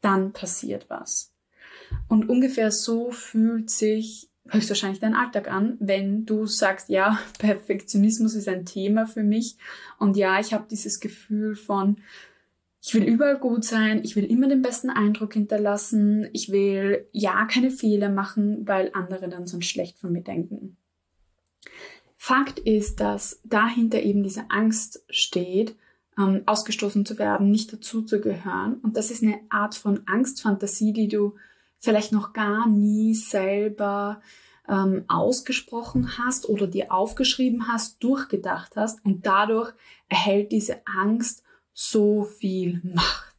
dann 0.00 0.32
passiert 0.32 0.86
was. 0.88 1.32
Und 2.08 2.28
ungefähr 2.28 2.70
so 2.70 3.10
fühlt 3.10 3.70
sich 3.70 4.30
höchstwahrscheinlich 4.48 5.00
deinen 5.00 5.14
Alltag 5.14 5.50
an, 5.50 5.76
wenn 5.80 6.26
du 6.26 6.46
sagst, 6.46 6.88
ja, 6.88 7.18
Perfektionismus 7.38 8.34
ist 8.34 8.48
ein 8.48 8.64
Thema 8.64 9.06
für 9.06 9.22
mich 9.22 9.56
und 9.98 10.16
ja, 10.16 10.40
ich 10.40 10.52
habe 10.52 10.66
dieses 10.70 11.00
Gefühl 11.00 11.54
von, 11.56 11.96
ich 12.82 12.94
will 12.94 13.04
überall 13.04 13.38
gut 13.38 13.64
sein, 13.64 14.00
ich 14.04 14.16
will 14.16 14.24
immer 14.24 14.48
den 14.48 14.62
besten 14.62 14.88
Eindruck 14.88 15.34
hinterlassen, 15.34 16.28
ich 16.32 16.50
will 16.50 17.06
ja 17.12 17.44
keine 17.44 17.70
Fehler 17.70 18.08
machen, 18.08 18.66
weil 18.66 18.90
andere 18.94 19.28
dann 19.28 19.46
sonst 19.46 19.66
schlecht 19.66 19.98
von 19.98 20.12
mir 20.12 20.22
denken. 20.22 20.76
Fakt 22.16 22.58
ist, 22.58 23.00
dass 23.00 23.40
dahinter 23.44 24.02
eben 24.02 24.22
diese 24.22 24.50
Angst 24.50 25.04
steht, 25.10 25.76
ähm, 26.18 26.42
ausgestoßen 26.46 27.04
zu 27.04 27.18
werden, 27.18 27.50
nicht 27.50 27.72
dazu 27.72 28.02
zu 28.02 28.20
gehören. 28.20 28.74
Und 28.82 28.96
das 28.96 29.10
ist 29.10 29.22
eine 29.22 29.40
Art 29.48 29.74
von 29.74 30.00
Angstfantasie, 30.06 30.92
die 30.92 31.08
du 31.08 31.34
vielleicht 31.78 32.12
noch 32.12 32.32
gar 32.32 32.66
nie 32.66 33.14
selber 33.14 34.20
ähm, 34.68 35.04
ausgesprochen 35.08 36.18
hast 36.18 36.48
oder 36.48 36.66
dir 36.66 36.92
aufgeschrieben 36.92 37.68
hast, 37.68 38.02
durchgedacht 38.02 38.76
hast 38.76 39.04
und 39.04 39.26
dadurch 39.26 39.72
erhält 40.08 40.52
diese 40.52 40.86
Angst 40.86 41.42
so 41.72 42.24
viel 42.24 42.80
Macht. 42.84 43.30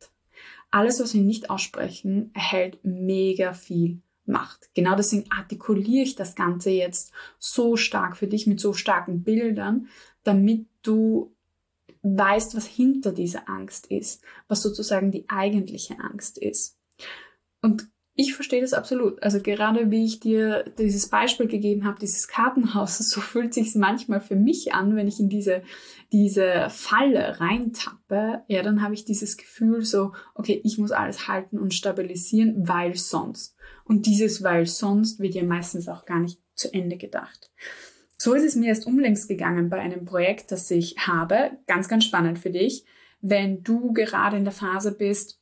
alles, 0.71 0.99
was 1.01 1.13
wir 1.13 1.21
nicht 1.21 1.49
aussprechen, 1.49 2.31
erhält 2.33 2.79
mega 2.83 3.53
viel 3.53 4.01
Macht. 4.25 4.69
Genau 4.73 4.95
deswegen 4.95 5.29
artikuliere 5.29 6.03
ich 6.03 6.15
das 6.15 6.35
Ganze 6.35 6.69
jetzt 6.71 7.11
so 7.37 7.75
stark 7.75 8.15
für 8.15 8.27
dich 8.27 8.47
mit 8.47 8.59
so 8.59 8.73
starken 8.73 9.23
Bildern, 9.23 9.89
damit 10.23 10.67
du 10.81 11.35
weißt, 12.03 12.55
was 12.55 12.65
hinter 12.65 13.11
dieser 13.11 13.49
Angst 13.49 13.87
ist, 13.87 14.23
was 14.47 14.61
sozusagen 14.61 15.11
die 15.11 15.29
eigentliche 15.29 15.99
Angst 15.99 16.37
ist. 16.37 16.77
Und 17.61 17.87
ich 18.21 18.35
verstehe 18.35 18.61
das 18.61 18.73
absolut. 18.73 19.21
Also 19.23 19.41
gerade 19.41 19.89
wie 19.89 20.05
ich 20.05 20.19
dir 20.19 20.63
dieses 20.77 21.09
Beispiel 21.09 21.47
gegeben 21.47 21.85
habe, 21.85 21.99
dieses 21.99 22.27
Kartenhaus, 22.27 22.97
so 23.09 23.19
fühlt 23.19 23.53
sich 23.53 23.73
manchmal 23.75 24.21
für 24.21 24.35
mich 24.35 24.73
an, 24.73 24.95
wenn 24.95 25.07
ich 25.07 25.19
in 25.19 25.27
diese, 25.27 25.63
diese 26.11 26.67
Falle 26.69 27.39
reintappe. 27.39 28.43
Ja, 28.47 28.61
dann 28.61 28.83
habe 28.83 28.93
ich 28.93 29.05
dieses 29.05 29.37
Gefühl 29.37 29.83
so, 29.83 30.13
okay, 30.35 30.61
ich 30.63 30.77
muss 30.77 30.91
alles 30.91 31.27
halten 31.27 31.57
und 31.57 31.73
stabilisieren, 31.73 32.67
weil 32.67 32.95
sonst. 32.95 33.55
Und 33.85 34.05
dieses 34.05 34.43
weil 34.43 34.67
sonst 34.67 35.19
wird 35.19 35.33
ja 35.33 35.43
meistens 35.43 35.87
auch 35.87 36.05
gar 36.05 36.19
nicht 36.19 36.39
zu 36.53 36.71
Ende 36.73 36.97
gedacht. 36.97 37.51
So 38.17 38.35
ist 38.35 38.43
es 38.43 38.55
mir 38.55 38.67
erst 38.67 38.85
umlängst 38.85 39.27
gegangen 39.27 39.69
bei 39.69 39.79
einem 39.79 40.05
Projekt, 40.05 40.51
das 40.51 40.69
ich 40.69 40.95
habe. 41.07 41.57
Ganz, 41.65 41.87
ganz 41.87 42.05
spannend 42.05 42.37
für 42.37 42.51
dich. 42.51 42.85
Wenn 43.19 43.63
du 43.63 43.93
gerade 43.93 44.37
in 44.37 44.43
der 44.43 44.53
Phase 44.53 44.91
bist, 44.91 45.40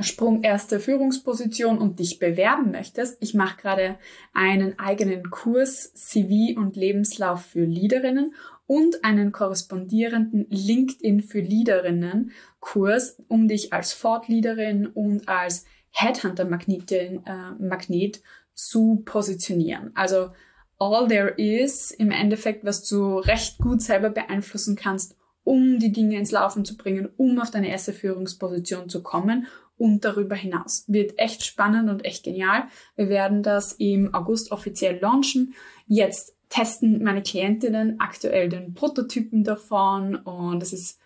Sprung 0.00 0.42
erste 0.42 0.80
Führungsposition 0.80 1.78
und 1.78 1.98
dich 1.98 2.18
bewerben 2.18 2.70
möchtest. 2.70 3.16
Ich 3.20 3.34
mache 3.34 3.60
gerade 3.60 3.98
einen 4.32 4.78
eigenen 4.78 5.30
Kurs 5.30 5.92
CV 5.94 6.58
und 6.58 6.76
Lebenslauf 6.76 7.44
für 7.46 7.64
Leaderinnen 7.64 8.34
und 8.66 9.04
einen 9.04 9.32
korrespondierenden 9.32 10.46
LinkedIn 10.50 11.22
für 11.22 11.40
Leaderinnen 11.40 12.32
Kurs, 12.60 13.22
um 13.28 13.48
dich 13.48 13.72
als 13.72 13.92
Fortleaderin 13.92 14.86
und 14.86 15.28
als 15.28 15.64
Headhunter-Magnetin 15.90 17.26
äh, 17.26 17.62
Magnet 17.62 18.22
zu 18.54 19.02
positionieren. 19.04 19.90
Also 19.94 20.30
all 20.78 21.06
there 21.08 21.34
is 21.36 21.90
im 21.90 22.10
Endeffekt, 22.10 22.64
was 22.64 22.88
du 22.88 23.18
recht 23.18 23.58
gut 23.58 23.82
selber 23.82 24.10
beeinflussen 24.10 24.76
kannst, 24.76 25.16
um 25.44 25.78
die 25.78 25.92
Dinge 25.92 26.18
ins 26.18 26.30
Laufen 26.30 26.64
zu 26.64 26.76
bringen, 26.76 27.08
um 27.16 27.38
auf 27.40 27.50
deine 27.50 27.68
erste 27.68 27.92
Führungsposition 27.92 28.88
zu 28.88 29.02
kommen 29.02 29.46
und 29.76 30.04
darüber 30.04 30.36
hinaus. 30.36 30.84
Wird 30.86 31.18
echt 31.18 31.44
spannend 31.44 31.90
und 31.90 32.04
echt 32.04 32.24
genial. 32.24 32.64
Wir 32.96 33.08
werden 33.08 33.42
das 33.42 33.72
im 33.72 34.14
August 34.14 34.52
offiziell 34.52 34.98
launchen. 35.00 35.54
Jetzt 35.86 36.36
testen 36.48 37.02
meine 37.02 37.22
Klientinnen 37.22 37.98
aktuell 37.98 38.48
den 38.48 38.74
Prototypen 38.74 39.42
davon 39.42 40.16
und 40.16 40.62
es 40.62 40.72
ist 40.72 41.00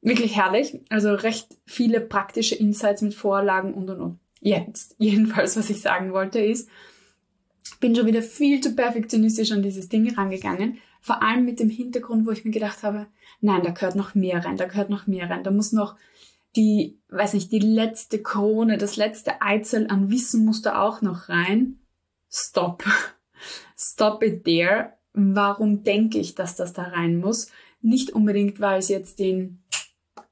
wirklich 0.00 0.36
herrlich. 0.36 0.80
Also 0.88 1.12
recht 1.12 1.58
viele 1.66 2.00
praktische 2.00 2.54
Insights 2.54 3.02
mit 3.02 3.14
Vorlagen 3.14 3.74
und 3.74 3.90
und 3.90 4.00
und. 4.00 4.18
Jetzt, 4.40 4.94
jedenfalls, 4.98 5.56
was 5.56 5.70
ich 5.70 5.80
sagen 5.80 6.12
wollte, 6.12 6.38
ist, 6.38 6.68
bin 7.80 7.96
schon 7.96 8.06
wieder 8.06 8.22
viel 8.22 8.60
zu 8.60 8.76
perfektionistisch 8.76 9.50
an 9.50 9.62
dieses 9.62 9.88
Ding 9.88 10.14
rangegangen. 10.14 10.78
Vor 11.00 11.22
allem 11.22 11.44
mit 11.44 11.58
dem 11.58 11.68
Hintergrund, 11.68 12.26
wo 12.26 12.30
ich 12.30 12.44
mir 12.44 12.52
gedacht 12.52 12.82
habe, 12.82 13.06
nein, 13.40 13.62
da 13.62 13.70
gehört 13.70 13.96
noch 13.96 14.14
mehr 14.14 14.44
rein, 14.44 14.56
da 14.56 14.66
gehört 14.66 14.90
noch 14.90 15.06
mehr 15.06 15.30
rein, 15.30 15.44
da 15.44 15.50
muss 15.50 15.72
noch 15.72 15.96
die, 16.56 16.98
weiß 17.08 17.34
nicht, 17.34 17.52
die 17.52 17.58
letzte 17.58 18.22
Krone, 18.22 18.78
das 18.78 18.96
letzte 18.96 19.42
Eizel 19.42 19.88
an 19.88 20.10
Wissen 20.10 20.44
muss 20.44 20.62
da 20.62 20.80
auch 20.80 21.02
noch 21.02 21.28
rein. 21.28 21.80
Stop. 22.30 22.84
Stop 23.76 24.22
it 24.22 24.44
there. 24.44 24.94
Warum 25.12 25.82
denke 25.82 26.18
ich, 26.18 26.34
dass 26.34 26.56
das 26.56 26.72
da 26.72 26.84
rein 26.84 27.18
muss? 27.18 27.50
Nicht 27.82 28.10
unbedingt, 28.10 28.60
weil 28.60 28.78
es 28.78 28.88
jetzt 28.88 29.18
den 29.18 29.62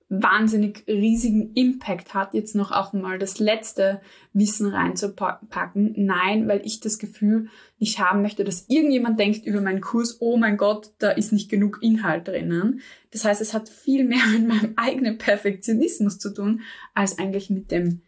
wahnsinnig 0.08 0.84
riesigen 0.86 1.52
Impact 1.54 2.14
hat, 2.14 2.34
jetzt 2.34 2.54
noch 2.54 2.72
auch 2.72 2.92
mal 2.92 3.18
das 3.18 3.38
letzte 3.38 4.00
Wissen 4.32 4.66
reinzupacken. 4.66 5.94
Nein, 5.96 6.46
weil 6.46 6.60
ich 6.64 6.80
das 6.80 6.98
Gefühl 6.98 7.48
nicht 7.78 7.98
haben 7.98 8.22
möchte, 8.22 8.44
dass 8.44 8.66
irgendjemand 8.68 9.18
denkt 9.18 9.46
über 9.46 9.60
meinen 9.60 9.80
Kurs, 9.80 10.18
oh 10.20 10.36
mein 10.36 10.56
Gott, 10.56 10.90
da 10.98 11.10
ist 11.10 11.32
nicht 11.32 11.50
genug 11.50 11.78
Inhalt 11.82 12.28
drinnen. 12.28 12.80
Das 13.12 13.24
heißt, 13.24 13.40
es 13.40 13.54
hat 13.54 13.68
viel 13.68 14.04
mehr 14.04 14.24
mit 14.32 14.46
meinem 14.46 14.74
eigenen 14.76 15.18
Perfektionismus 15.18 16.18
zu 16.18 16.32
tun, 16.32 16.60
als 16.94 17.18
eigentlich 17.18 17.50
mit 17.50 17.70
dem 17.70 18.02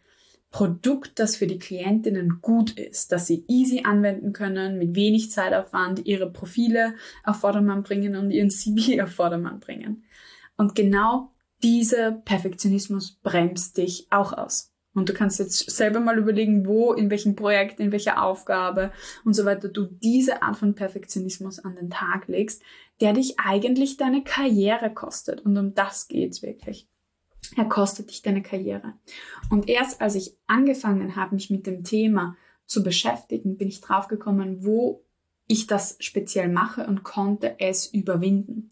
Produkt, 0.49 1.19
das 1.19 1.35
für 1.35 1.47
die 1.47 1.59
Klientinnen 1.59 2.39
gut 2.41 2.71
ist, 2.71 3.11
dass 3.11 3.27
sie 3.27 3.43
easy 3.47 3.81
anwenden 3.83 4.31
können, 4.31 4.77
mit 4.77 4.95
wenig 4.95 5.29
Zeitaufwand 5.29 6.05
ihre 6.05 6.31
Profile 6.31 6.95
auf 7.23 7.41
Vordermann 7.41 7.83
bringen 7.83 8.15
und 8.15 8.31
ihren 8.31 8.49
CV 8.51 9.03
auf 9.03 9.11
Vordermann 9.11 9.59
bringen. 9.59 10.05
Und 10.55 10.73
genau 10.73 11.31
dieser 11.63 12.11
Perfektionismus 12.11 13.19
bremst 13.23 13.77
dich 13.77 14.07
auch 14.09 14.33
aus. 14.33 14.73
Und 14.93 15.09
du 15.09 15.13
kannst 15.13 15.37
jetzt 15.37 15.69
selber 15.69 15.99
mal 15.99 16.17
überlegen, 16.17 16.65
wo, 16.65 16.91
in 16.91 17.11
welchem 17.11 17.35
Projekt, 17.35 17.79
in 17.79 17.91
welcher 17.91 18.23
Aufgabe 18.23 18.91
und 19.23 19.35
so 19.35 19.45
weiter 19.45 19.69
du 19.69 19.85
diese 19.85 20.41
Art 20.41 20.57
von 20.57 20.73
Perfektionismus 20.73 21.59
an 21.59 21.75
den 21.75 21.91
Tag 21.91 22.27
legst, 22.27 22.63
der 22.99 23.13
dich 23.13 23.39
eigentlich 23.39 23.97
deine 23.97 24.23
Karriere 24.23 24.91
kostet. 24.91 25.41
Und 25.41 25.55
um 25.55 25.75
das 25.75 26.07
geht's 26.07 26.41
wirklich. 26.41 26.87
Er 27.55 27.65
kostet 27.65 28.09
dich 28.09 28.23
deine 28.23 28.41
Karriere. 28.41 28.93
Und 29.51 29.69
erst 29.69 30.01
als 30.01 30.15
ich 30.15 30.35
angefangen 30.47 31.15
habe, 31.15 31.35
mich 31.35 31.51
mit 31.51 31.67
dem 31.67 31.83
Thema 31.83 32.35
zu 32.65 32.83
beschäftigen, 32.83 33.55
bin 33.55 33.67
ich 33.67 33.81
draufgekommen, 33.81 34.65
wo 34.65 35.03
ich 35.47 35.67
das 35.67 35.95
speziell 35.99 36.49
mache 36.49 36.85
und 36.87 37.03
konnte 37.03 37.59
es 37.59 37.85
überwinden 37.85 38.71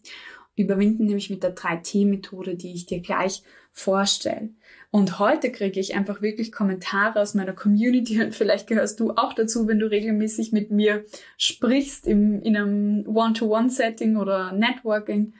überwinden, 0.56 1.06
nämlich 1.06 1.30
mit 1.30 1.42
der 1.42 1.54
3T-Methode, 1.54 2.56
die 2.56 2.72
ich 2.72 2.86
dir 2.86 3.00
gleich 3.00 3.42
vorstelle. 3.72 4.50
Und 4.90 5.18
heute 5.18 5.52
kriege 5.52 5.78
ich 5.78 5.94
einfach 5.94 6.22
wirklich 6.22 6.50
Kommentare 6.50 7.20
aus 7.20 7.34
meiner 7.34 7.52
Community 7.52 8.22
und 8.22 8.34
vielleicht 8.34 8.66
gehörst 8.66 8.98
du 8.98 9.12
auch 9.12 9.34
dazu, 9.34 9.68
wenn 9.68 9.78
du 9.78 9.90
regelmäßig 9.90 10.52
mit 10.52 10.70
mir 10.70 11.04
sprichst 11.36 12.06
im, 12.06 12.40
in 12.40 12.56
einem 12.56 13.06
One-to-One-Setting 13.06 14.16
oder 14.16 14.52
Networking, 14.52 15.34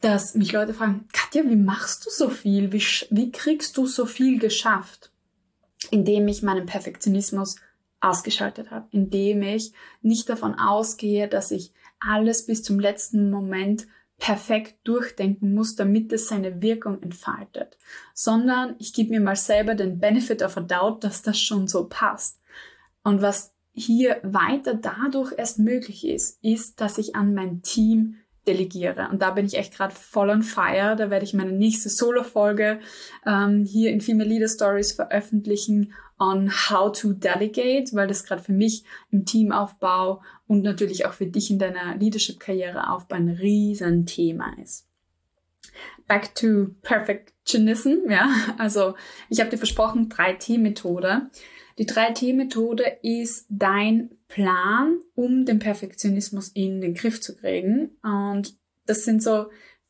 dass 0.00 0.34
mich 0.34 0.52
Leute 0.52 0.72
fragen, 0.72 1.06
Katja, 1.12 1.42
wie 1.44 1.56
machst 1.56 2.06
du 2.06 2.10
so 2.10 2.30
viel? 2.30 2.72
Wie, 2.72 2.82
wie 3.10 3.30
kriegst 3.30 3.76
du 3.76 3.86
so 3.86 4.06
viel 4.06 4.38
geschafft? 4.38 5.10
Indem 5.90 6.28
ich 6.28 6.42
meinen 6.42 6.66
Perfektionismus 6.66 7.56
ausgeschaltet 8.00 8.70
habe, 8.70 8.86
indem 8.92 9.42
ich 9.42 9.72
nicht 10.00 10.28
davon 10.28 10.54
ausgehe, 10.54 11.28
dass 11.28 11.50
ich 11.50 11.72
alles 12.00 12.46
bis 12.46 12.62
zum 12.62 12.80
letzten 12.80 13.30
Moment 13.30 13.86
perfekt 14.18 14.76
durchdenken 14.84 15.54
muss, 15.54 15.76
damit 15.76 16.12
es 16.12 16.28
seine 16.28 16.62
Wirkung 16.62 17.02
entfaltet, 17.02 17.76
sondern 18.14 18.74
ich 18.78 18.94
gebe 18.94 19.10
mir 19.10 19.20
mal 19.20 19.36
selber 19.36 19.74
den 19.74 19.98
Benefit 19.98 20.42
of 20.42 20.56
a 20.56 20.60
doubt, 20.60 21.04
dass 21.04 21.22
das 21.22 21.38
schon 21.38 21.68
so 21.68 21.86
passt. 21.86 22.40
Und 23.02 23.20
was 23.20 23.54
hier 23.72 24.20
weiter 24.22 24.74
dadurch 24.74 25.34
erst 25.36 25.58
möglich 25.58 26.06
ist, 26.06 26.42
ist, 26.42 26.80
dass 26.80 26.96
ich 26.96 27.14
an 27.14 27.34
mein 27.34 27.60
Team 27.60 28.16
delegiere. 28.46 29.08
Und 29.10 29.20
da 29.20 29.32
bin 29.32 29.44
ich 29.44 29.58
echt 29.58 29.74
gerade 29.74 29.94
voll 29.94 30.30
on 30.30 30.42
fire. 30.42 30.96
Da 30.96 31.10
werde 31.10 31.24
ich 31.24 31.34
meine 31.34 31.52
nächste 31.52 31.88
Solo-Folge 31.88 32.80
ähm, 33.26 33.64
hier 33.64 33.90
in 33.90 34.00
Female 34.00 34.28
Leader 34.28 34.48
Stories 34.48 34.92
veröffentlichen 34.92 35.92
on 36.18 36.50
how 36.50 36.90
to 36.90 37.12
delegate, 37.12 37.94
weil 37.94 38.08
das 38.08 38.24
gerade 38.24 38.42
für 38.42 38.52
mich 38.52 38.84
im 39.10 39.26
Teamaufbau 39.26 40.22
und 40.46 40.62
natürlich 40.62 41.06
auch 41.06 41.12
für 41.12 41.26
dich 41.26 41.50
in 41.50 41.58
deiner 41.58 41.96
Leadership-Karriere-Aufbau 41.96 43.16
ein 43.16 43.28
Riesenthema 43.28 44.54
ist. 44.62 44.86
Back 46.06 46.34
to 46.34 46.68
Perfectionism, 46.82 48.10
ja. 48.10 48.28
Also 48.58 48.94
ich 49.28 49.40
habe 49.40 49.50
dir 49.50 49.58
versprochen, 49.58 50.08
3T-Methode. 50.08 51.30
Die 51.78 51.86
3T-Methode 51.86 52.98
ist 53.02 53.46
dein 53.50 54.10
Plan, 54.28 55.00
um 55.14 55.44
den 55.44 55.58
Perfektionismus 55.58 56.48
in 56.48 56.80
den 56.80 56.94
Griff 56.94 57.20
zu 57.20 57.36
kriegen. 57.36 57.90
Und 58.02 58.56
das 58.86 59.04
sind 59.04 59.22
so, 59.22 59.46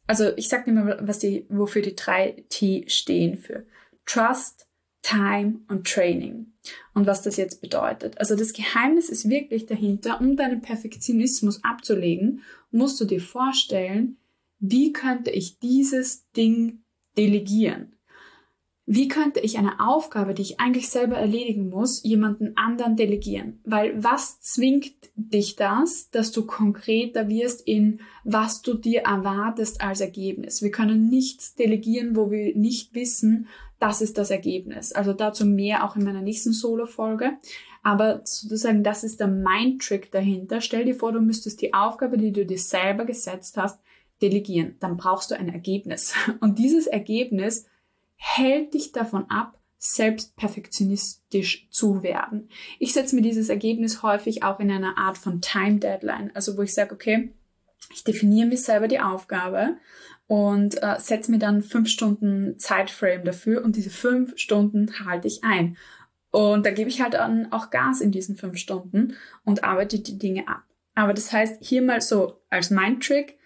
also 0.06 0.34
ich 0.36 0.48
sag 0.48 0.64
dir 0.64 0.72
mal, 0.72 0.98
was 1.02 1.18
die, 1.18 1.46
wofür 1.48 1.82
die 1.82 1.94
3T 1.94 2.88
stehen 2.90 3.36
für. 3.36 3.66
Trust, 4.04 4.65
Time 5.06 5.60
und 5.68 5.86
Training. 5.86 6.52
Und 6.92 7.06
was 7.06 7.22
das 7.22 7.36
jetzt 7.36 7.60
bedeutet. 7.60 8.18
Also 8.18 8.34
das 8.34 8.52
Geheimnis 8.52 9.08
ist 9.08 9.28
wirklich 9.28 9.66
dahinter, 9.66 10.20
um 10.20 10.36
deinen 10.36 10.62
Perfektionismus 10.62 11.62
abzulegen, 11.62 12.42
musst 12.72 13.00
du 13.00 13.04
dir 13.04 13.20
vorstellen, 13.20 14.16
wie 14.58 14.92
könnte 14.92 15.30
ich 15.30 15.60
dieses 15.60 16.28
Ding 16.32 16.82
delegieren? 17.16 17.92
Wie 18.88 19.08
könnte 19.08 19.40
ich 19.40 19.58
eine 19.58 19.80
Aufgabe, 19.80 20.32
die 20.32 20.42
ich 20.42 20.60
eigentlich 20.60 20.88
selber 20.88 21.16
erledigen 21.16 21.68
muss, 21.68 22.04
jemanden 22.04 22.56
anderen 22.56 22.94
delegieren? 22.94 23.60
Weil 23.64 24.02
was 24.02 24.40
zwingt 24.40 24.94
dich 25.16 25.56
das, 25.56 26.08
dass 26.10 26.30
du 26.30 26.46
konkreter 26.46 27.28
wirst 27.28 27.66
in, 27.66 28.00
was 28.22 28.62
du 28.62 28.74
dir 28.74 29.02
erwartest 29.02 29.80
als 29.80 30.00
Ergebnis? 30.00 30.62
Wir 30.62 30.70
können 30.70 31.08
nichts 31.08 31.56
delegieren, 31.56 32.14
wo 32.14 32.30
wir 32.30 32.56
nicht 32.56 32.94
wissen, 32.94 33.48
das 33.78 34.00
ist 34.00 34.16
das 34.18 34.30
Ergebnis. 34.30 34.92
Also 34.92 35.12
dazu 35.12 35.44
mehr 35.44 35.84
auch 35.84 35.96
in 35.96 36.04
meiner 36.04 36.22
nächsten 36.22 36.52
Solo-Folge. 36.52 37.32
Aber 37.82 38.20
sozusagen, 38.24 38.82
das 38.82 39.04
ist 39.04 39.20
der 39.20 39.28
Mind-Trick 39.28 40.10
dahinter. 40.10 40.60
Stell 40.60 40.84
dir 40.84 40.94
vor, 40.94 41.12
du 41.12 41.20
müsstest 41.20 41.60
die 41.60 41.74
Aufgabe, 41.74 42.16
die 42.18 42.32
du 42.32 42.46
dir 42.46 42.58
selber 42.58 43.04
gesetzt 43.04 43.56
hast, 43.56 43.80
delegieren. 44.22 44.76
Dann 44.80 44.96
brauchst 44.96 45.30
du 45.30 45.36
ein 45.36 45.48
Ergebnis. 45.48 46.14
Und 46.40 46.58
dieses 46.58 46.86
Ergebnis 46.86 47.66
hält 48.16 48.74
dich 48.74 48.92
davon 48.92 49.28
ab, 49.30 49.58
selbst 49.78 50.36
perfektionistisch 50.36 51.68
zu 51.70 52.02
werden. 52.02 52.48
Ich 52.78 52.94
setze 52.94 53.14
mir 53.14 53.22
dieses 53.22 53.50
Ergebnis 53.50 54.02
häufig 54.02 54.42
auch 54.42 54.58
in 54.58 54.70
einer 54.70 54.96
Art 54.96 55.18
von 55.18 55.42
Time 55.42 55.78
Deadline, 55.78 56.30
also 56.34 56.56
wo 56.56 56.62
ich 56.62 56.74
sage, 56.74 56.94
okay, 56.94 57.32
ich 57.94 58.02
definiere 58.02 58.48
mir 58.48 58.56
selber 58.56 58.88
die 58.88 59.00
Aufgabe 59.00 59.76
und 60.26 60.82
äh, 60.82 60.98
setze 60.98 61.30
mir 61.30 61.38
dann 61.38 61.62
fünf 61.62 61.88
Stunden 61.88 62.58
Zeitframe 62.58 63.24
dafür 63.24 63.64
und 63.64 63.76
diese 63.76 63.90
fünf 63.90 64.36
Stunden 64.38 65.06
halte 65.06 65.28
ich 65.28 65.44
ein. 65.44 65.76
Und 66.30 66.66
da 66.66 66.70
gebe 66.70 66.90
ich 66.90 67.00
halt 67.00 67.14
dann 67.14 67.52
auch 67.52 67.70
Gas 67.70 68.00
in 68.00 68.12
diesen 68.12 68.36
fünf 68.36 68.58
Stunden 68.58 69.14
und 69.44 69.64
arbeite 69.64 70.00
die 70.00 70.18
Dinge 70.18 70.48
ab. 70.48 70.64
Aber 70.94 71.14
das 71.14 71.32
heißt, 71.32 71.64
hier 71.64 71.82
mal 71.82 72.00
so 72.00 72.40
als 72.50 72.70
Mind-Trick, 72.70 73.38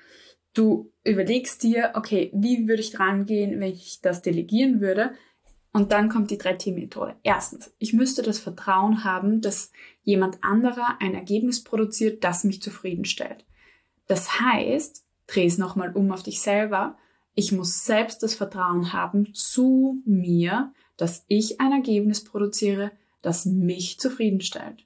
du 0.54 0.92
überlegst 1.04 1.62
dir, 1.62 1.92
okay, 1.94 2.30
wie 2.34 2.66
würde 2.66 2.80
ich 2.80 2.92
dran 2.92 3.26
gehen, 3.26 3.60
wenn 3.60 3.72
ich 3.72 4.00
das 4.00 4.22
delegieren 4.22 4.80
würde? 4.80 5.12
Und 5.72 5.92
dann 5.92 6.08
kommt 6.08 6.30
die 6.30 6.38
3T-Methode. 6.38 7.16
Erstens, 7.22 7.72
ich 7.78 7.92
müsste 7.92 8.22
das 8.22 8.40
Vertrauen 8.40 9.04
haben, 9.04 9.40
dass 9.40 9.70
jemand 10.02 10.42
anderer 10.42 10.96
ein 11.00 11.14
Ergebnis 11.14 11.62
produziert, 11.62 12.24
das 12.24 12.42
mich 12.42 12.60
zufriedenstellt. 12.60 13.44
Das 14.08 14.40
heißt, 14.40 15.04
dreh 15.30 15.46
es 15.46 15.58
nochmal 15.58 15.92
um 15.92 16.12
auf 16.12 16.22
dich 16.22 16.40
selber. 16.40 16.96
Ich 17.34 17.52
muss 17.52 17.84
selbst 17.84 18.22
das 18.22 18.34
Vertrauen 18.34 18.92
haben 18.92 19.32
zu 19.34 20.02
mir, 20.04 20.72
dass 20.96 21.24
ich 21.28 21.60
ein 21.60 21.72
Ergebnis 21.72 22.24
produziere, 22.24 22.92
das 23.22 23.46
mich 23.46 24.00
zufriedenstellt. 24.00 24.84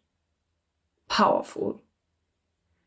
Powerful. 1.08 1.80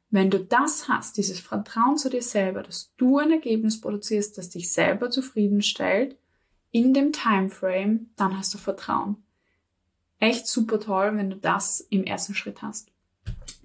Wenn 0.10 0.30
du 0.30 0.40
das 0.40 0.88
hast, 0.88 1.18
dieses 1.18 1.40
Vertrauen 1.40 1.98
zu 1.98 2.10
dir 2.10 2.22
selber, 2.22 2.64
dass 2.64 2.94
du 2.96 3.18
ein 3.18 3.32
Ergebnis 3.32 3.82
produzierst, 3.82 4.38
das 4.38 4.50
dich 4.50 4.72
selber 4.72 5.10
zufriedenstellt, 5.10 6.18
in 6.72 6.94
dem 6.94 7.12
Timeframe, 7.12 8.10
dann 8.16 8.38
hast 8.38 8.54
du 8.54 8.58
Vertrauen. 8.58 9.18
Echt 10.20 10.48
super 10.48 10.80
toll, 10.80 11.16
wenn 11.16 11.30
du 11.30 11.36
das 11.36 11.82
im 11.90 12.04
ersten 12.04 12.36
Schritt 12.36 12.62
hast. 12.62 12.92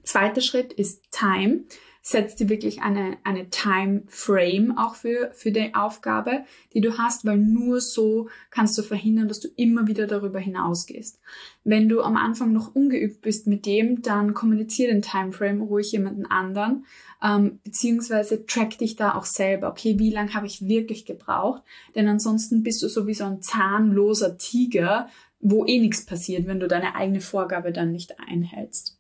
Zweiter 0.03 0.41
Schritt 0.41 0.73
ist 0.73 1.03
Time 1.11 1.65
setz 2.05 2.35
dir 2.35 2.49
wirklich 2.49 2.83
eine, 2.83 3.17
eine 3.23 3.49
Time 3.49 4.03
Frame 4.09 4.77
auch 4.77 4.97
für, 4.97 5.31
für 5.35 5.53
die 5.53 5.73
Aufgabe, 5.75 6.45
die 6.75 6.81
du 6.81 6.99
hast, 6.99 7.25
weil 7.25 7.39
nur 7.39 7.81
so 7.81 8.29
kannst 8.51 8.77
du 8.77 8.83
verhindern, 8.83 9.29
dass 9.29 9.39
du 9.39 9.49
immer 9.55 9.87
wieder 9.87 10.09
darüber 10.09 10.41
hinausgehst. 10.41 11.21
Wenn 11.63 11.89
du 11.89 12.03
am 12.03 12.17
Anfang 12.17 12.53
noch 12.53 12.75
ungeübt 12.75 13.23
bist 13.23 13.47
mit 13.47 13.67
dem, 13.67 14.03
dann 14.03 14.35
kommuniziere 14.35 14.91
den 14.91 15.03
Timeframe 15.03 15.63
ruhig 15.63 15.93
jemanden 15.93 16.27
anderen, 16.27 16.87
ähm, 17.23 17.61
beziehungsweise 17.63 18.47
track 18.47 18.79
dich 18.79 18.97
da 18.97 19.15
auch 19.15 19.25
selber. 19.25 19.71
Okay, 19.71 20.01
wie 20.01 20.11
lange 20.11 20.35
habe 20.35 20.47
ich 20.47 20.67
wirklich 20.67 21.07
gebraucht? 21.07 21.63
Denn 21.95 22.09
ansonsten 22.09 22.65
bist 22.65 22.83
du 22.83 22.89
sowieso 22.89 23.25
ein 23.27 23.43
zahnloser 23.43 24.39
Tiger, 24.39 25.09
wo 25.39 25.65
eh 25.65 25.79
nichts 25.79 26.05
passiert, 26.05 26.49
wenn 26.49 26.59
du 26.59 26.67
deine 26.67 26.97
eigene 26.97 27.21
Vorgabe 27.21 27.73
dann 27.73 27.93
nicht 27.93 28.19
einhältst. 28.19 28.99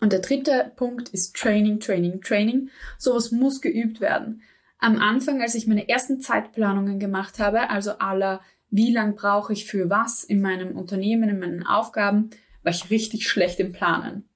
Und 0.00 0.12
der 0.12 0.20
dritte 0.20 0.72
Punkt 0.76 1.10
ist 1.10 1.36
Training, 1.36 1.80
Training, 1.80 2.20
Training. 2.20 2.70
Sowas 2.98 3.30
muss 3.30 3.60
geübt 3.60 4.00
werden. 4.00 4.42
Am 4.78 4.98
Anfang, 4.98 5.40
als 5.40 5.54
ich 5.54 5.66
meine 5.66 5.88
ersten 5.88 6.20
Zeitplanungen 6.20 6.98
gemacht 6.98 7.38
habe, 7.38 7.70
also 7.70 7.92
aller, 7.98 8.40
wie 8.70 8.92
lang 8.92 9.14
brauche 9.14 9.52
ich 9.52 9.66
für 9.66 9.90
was 9.90 10.24
in 10.24 10.40
meinem 10.40 10.76
Unternehmen, 10.76 11.28
in 11.28 11.38
meinen 11.38 11.66
Aufgaben, 11.66 12.30
war 12.62 12.72
ich 12.72 12.90
richtig 12.90 13.28
schlecht 13.28 13.60
im 13.60 13.72
Planen. 13.72 14.28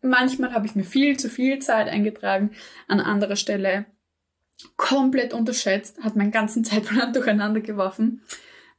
Manchmal 0.00 0.52
habe 0.52 0.66
ich 0.66 0.74
mir 0.74 0.84
viel 0.84 1.16
zu 1.16 1.28
viel 1.28 1.60
Zeit 1.60 1.88
eingetragen, 1.88 2.50
an 2.88 2.98
anderer 2.98 3.36
Stelle 3.36 3.86
komplett 4.76 5.32
unterschätzt, 5.32 6.00
hat 6.00 6.16
meinen 6.16 6.32
ganzen 6.32 6.64
Zeitplan 6.64 7.12
durcheinander 7.12 7.60
geworfen 7.60 8.22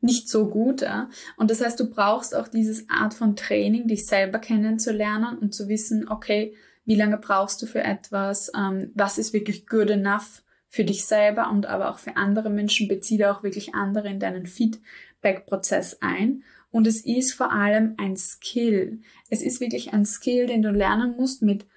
nicht 0.03 0.29
so 0.29 0.49
gut. 0.49 0.81
Ja? 0.81 1.09
Und 1.37 1.49
das 1.49 1.61
heißt, 1.61 1.79
du 1.79 1.89
brauchst 1.89 2.35
auch 2.35 2.47
dieses 2.47 2.89
Art 2.89 3.13
von 3.13 3.35
Training, 3.35 3.87
dich 3.87 4.05
selber 4.05 4.39
kennenzulernen 4.39 5.37
und 5.37 5.53
zu 5.53 5.67
wissen, 5.67 6.09
okay, 6.09 6.55
wie 6.85 6.95
lange 6.95 7.17
brauchst 7.17 7.61
du 7.61 7.65
für 7.65 7.81
etwas, 7.81 8.51
ähm, 8.55 8.91
was 8.93 9.17
ist 9.17 9.33
wirklich 9.33 9.67
good 9.67 9.89
enough 9.89 10.43
für 10.67 10.83
dich 10.83 11.05
selber 11.05 11.49
und 11.49 11.65
aber 11.65 11.91
auch 11.91 11.99
für 11.99 12.17
andere 12.17 12.49
Menschen, 12.49 12.87
beziehe 12.87 13.31
auch 13.31 13.43
wirklich 13.43 13.75
andere 13.75 14.09
in 14.09 14.19
deinen 14.19 14.47
Feedback-Prozess 14.47 15.99
ein. 16.01 16.43
Und 16.71 16.87
es 16.87 17.05
ist 17.05 17.33
vor 17.33 17.51
allem 17.51 17.93
ein 17.97 18.17
Skill. 18.17 19.01
Es 19.29 19.43
ist 19.43 19.61
wirklich 19.61 19.93
ein 19.93 20.05
Skill, 20.05 20.47
den 20.47 20.63
du 20.63 20.71
lernen 20.71 21.15
musst 21.15 21.43
mit, 21.43 21.67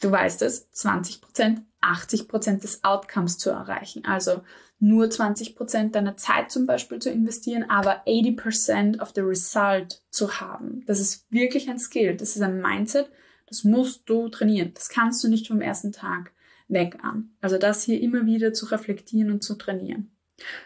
du 0.00 0.10
weißt 0.10 0.40
es, 0.42 0.70
20 0.70 1.20
Prozent, 1.20 1.62
80 1.80 2.28
Prozent 2.28 2.64
des 2.64 2.84
Outcomes 2.84 3.38
zu 3.38 3.50
erreichen. 3.50 4.04
Also 4.04 4.42
nur 4.80 5.06
20% 5.06 5.90
deiner 5.90 6.16
Zeit 6.16 6.50
zum 6.50 6.66
Beispiel 6.66 7.00
zu 7.00 7.10
investieren, 7.10 7.68
aber 7.68 8.06
80% 8.06 9.00
of 9.00 9.12
the 9.14 9.20
result 9.22 10.02
zu 10.10 10.40
haben. 10.40 10.84
Das 10.86 11.00
ist 11.00 11.26
wirklich 11.30 11.68
ein 11.68 11.78
Skill. 11.78 12.16
Das 12.16 12.36
ist 12.36 12.42
ein 12.42 12.60
Mindset. 12.60 13.10
Das 13.46 13.64
musst 13.64 14.08
du 14.08 14.28
trainieren. 14.28 14.72
Das 14.74 14.88
kannst 14.88 15.22
du 15.24 15.28
nicht 15.28 15.48
vom 15.48 15.60
ersten 15.60 15.92
Tag 15.92 16.32
weg 16.68 16.98
an. 17.02 17.30
Also 17.40 17.58
das 17.58 17.82
hier 17.82 18.00
immer 18.00 18.26
wieder 18.26 18.52
zu 18.52 18.66
reflektieren 18.66 19.30
und 19.30 19.42
zu 19.42 19.56
trainieren. 19.56 20.10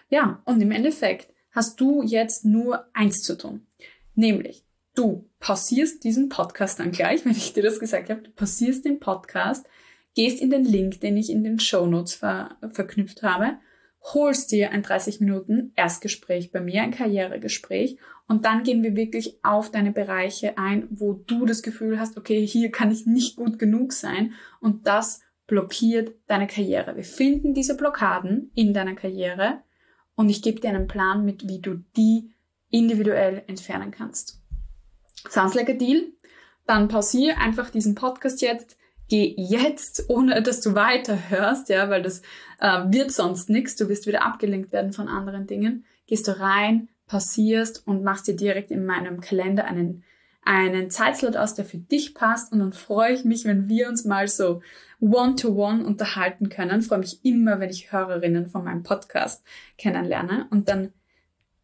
Ja, 0.08 0.42
und 0.44 0.60
im 0.60 0.72
Endeffekt 0.72 1.32
hast 1.52 1.80
du 1.80 2.02
jetzt 2.02 2.44
nur 2.44 2.86
eins 2.92 3.22
zu 3.22 3.38
tun. 3.38 3.66
Nämlich, 4.14 4.64
du 4.94 5.30
pausierst 5.38 6.04
diesen 6.04 6.28
Podcast 6.28 6.80
dann 6.80 6.90
gleich, 6.90 7.24
wenn 7.24 7.32
ich 7.32 7.52
dir 7.52 7.62
das 7.62 7.80
gesagt 7.80 8.10
habe, 8.10 8.22
du 8.22 8.30
pausierst 8.30 8.84
den 8.84 9.00
Podcast, 9.00 9.66
gehst 10.14 10.40
in 10.40 10.50
den 10.50 10.64
Link, 10.64 11.00
den 11.00 11.16
ich 11.16 11.30
in 11.30 11.44
den 11.44 11.58
Show 11.58 11.86
Notes 11.86 12.14
ver 12.14 12.56
verknüpft 12.72 13.22
habe 13.22 13.58
holst 14.02 14.50
dir 14.50 14.70
ein 14.70 14.82
30 14.82 15.20
Minuten 15.20 15.72
Erstgespräch 15.76 16.50
bei 16.50 16.60
mir, 16.60 16.82
ein 16.82 16.90
Karrieregespräch 16.90 17.98
und 18.26 18.44
dann 18.44 18.64
gehen 18.64 18.82
wir 18.82 18.96
wirklich 18.96 19.38
auf 19.44 19.70
deine 19.70 19.92
Bereiche 19.92 20.58
ein, 20.58 20.88
wo 20.90 21.12
du 21.12 21.46
das 21.46 21.62
Gefühl 21.62 22.00
hast, 22.00 22.16
okay, 22.16 22.46
hier 22.46 22.70
kann 22.70 22.90
ich 22.90 23.06
nicht 23.06 23.36
gut 23.36 23.58
genug 23.58 23.92
sein 23.92 24.32
und 24.60 24.86
das 24.86 25.20
blockiert 25.46 26.14
deine 26.26 26.46
Karriere. 26.46 26.96
Wir 26.96 27.04
finden 27.04 27.54
diese 27.54 27.76
Blockaden 27.76 28.50
in 28.54 28.74
deiner 28.74 28.94
Karriere 28.94 29.62
und 30.14 30.28
ich 30.28 30.42
gebe 30.42 30.60
dir 30.60 30.70
einen 30.70 30.88
Plan 30.88 31.24
mit, 31.24 31.46
wie 31.46 31.60
du 31.60 31.84
die 31.96 32.32
individuell 32.70 33.44
entfernen 33.46 33.90
kannst. 33.90 34.40
Sounds 35.28 35.54
like 35.54 35.70
a 35.70 35.74
deal? 35.74 36.12
Dann 36.66 36.88
pausiere 36.88 37.38
einfach 37.38 37.70
diesen 37.70 37.94
Podcast 37.94 38.40
jetzt, 38.40 38.76
geh 39.12 39.34
jetzt, 39.36 40.08
ohne 40.08 40.42
dass 40.42 40.62
du 40.62 40.74
weiterhörst, 40.74 41.68
ja, 41.68 41.90
weil 41.90 42.00
das 42.00 42.22
äh, 42.60 42.84
wird 42.86 43.12
sonst 43.12 43.50
nichts, 43.50 43.76
du 43.76 43.90
wirst 43.90 44.06
wieder 44.06 44.24
abgelenkt 44.24 44.72
werden 44.72 44.94
von 44.94 45.06
anderen 45.06 45.46
Dingen, 45.46 45.84
gehst 46.06 46.26
du 46.28 46.40
rein, 46.40 46.88
passierst 47.06 47.86
und 47.86 48.02
machst 48.02 48.26
dir 48.26 48.36
direkt 48.36 48.70
in 48.70 48.86
meinem 48.86 49.20
Kalender 49.20 49.66
einen, 49.66 50.02
einen 50.46 50.88
Zeitslot 50.90 51.36
aus, 51.36 51.52
der 51.52 51.66
für 51.66 51.76
dich 51.76 52.14
passt 52.14 52.54
und 52.54 52.60
dann 52.60 52.72
freue 52.72 53.12
ich 53.12 53.26
mich, 53.26 53.44
wenn 53.44 53.68
wir 53.68 53.90
uns 53.90 54.06
mal 54.06 54.28
so 54.28 54.62
one-to-one 54.98 55.82
-one 55.82 55.84
unterhalten 55.84 56.48
können. 56.48 56.80
Freue 56.80 57.00
mich 57.00 57.22
immer, 57.22 57.60
wenn 57.60 57.68
ich 57.68 57.92
Hörerinnen 57.92 58.46
von 58.46 58.64
meinem 58.64 58.82
Podcast 58.82 59.44
kennenlerne 59.76 60.46
und 60.48 60.70
dann 60.70 60.94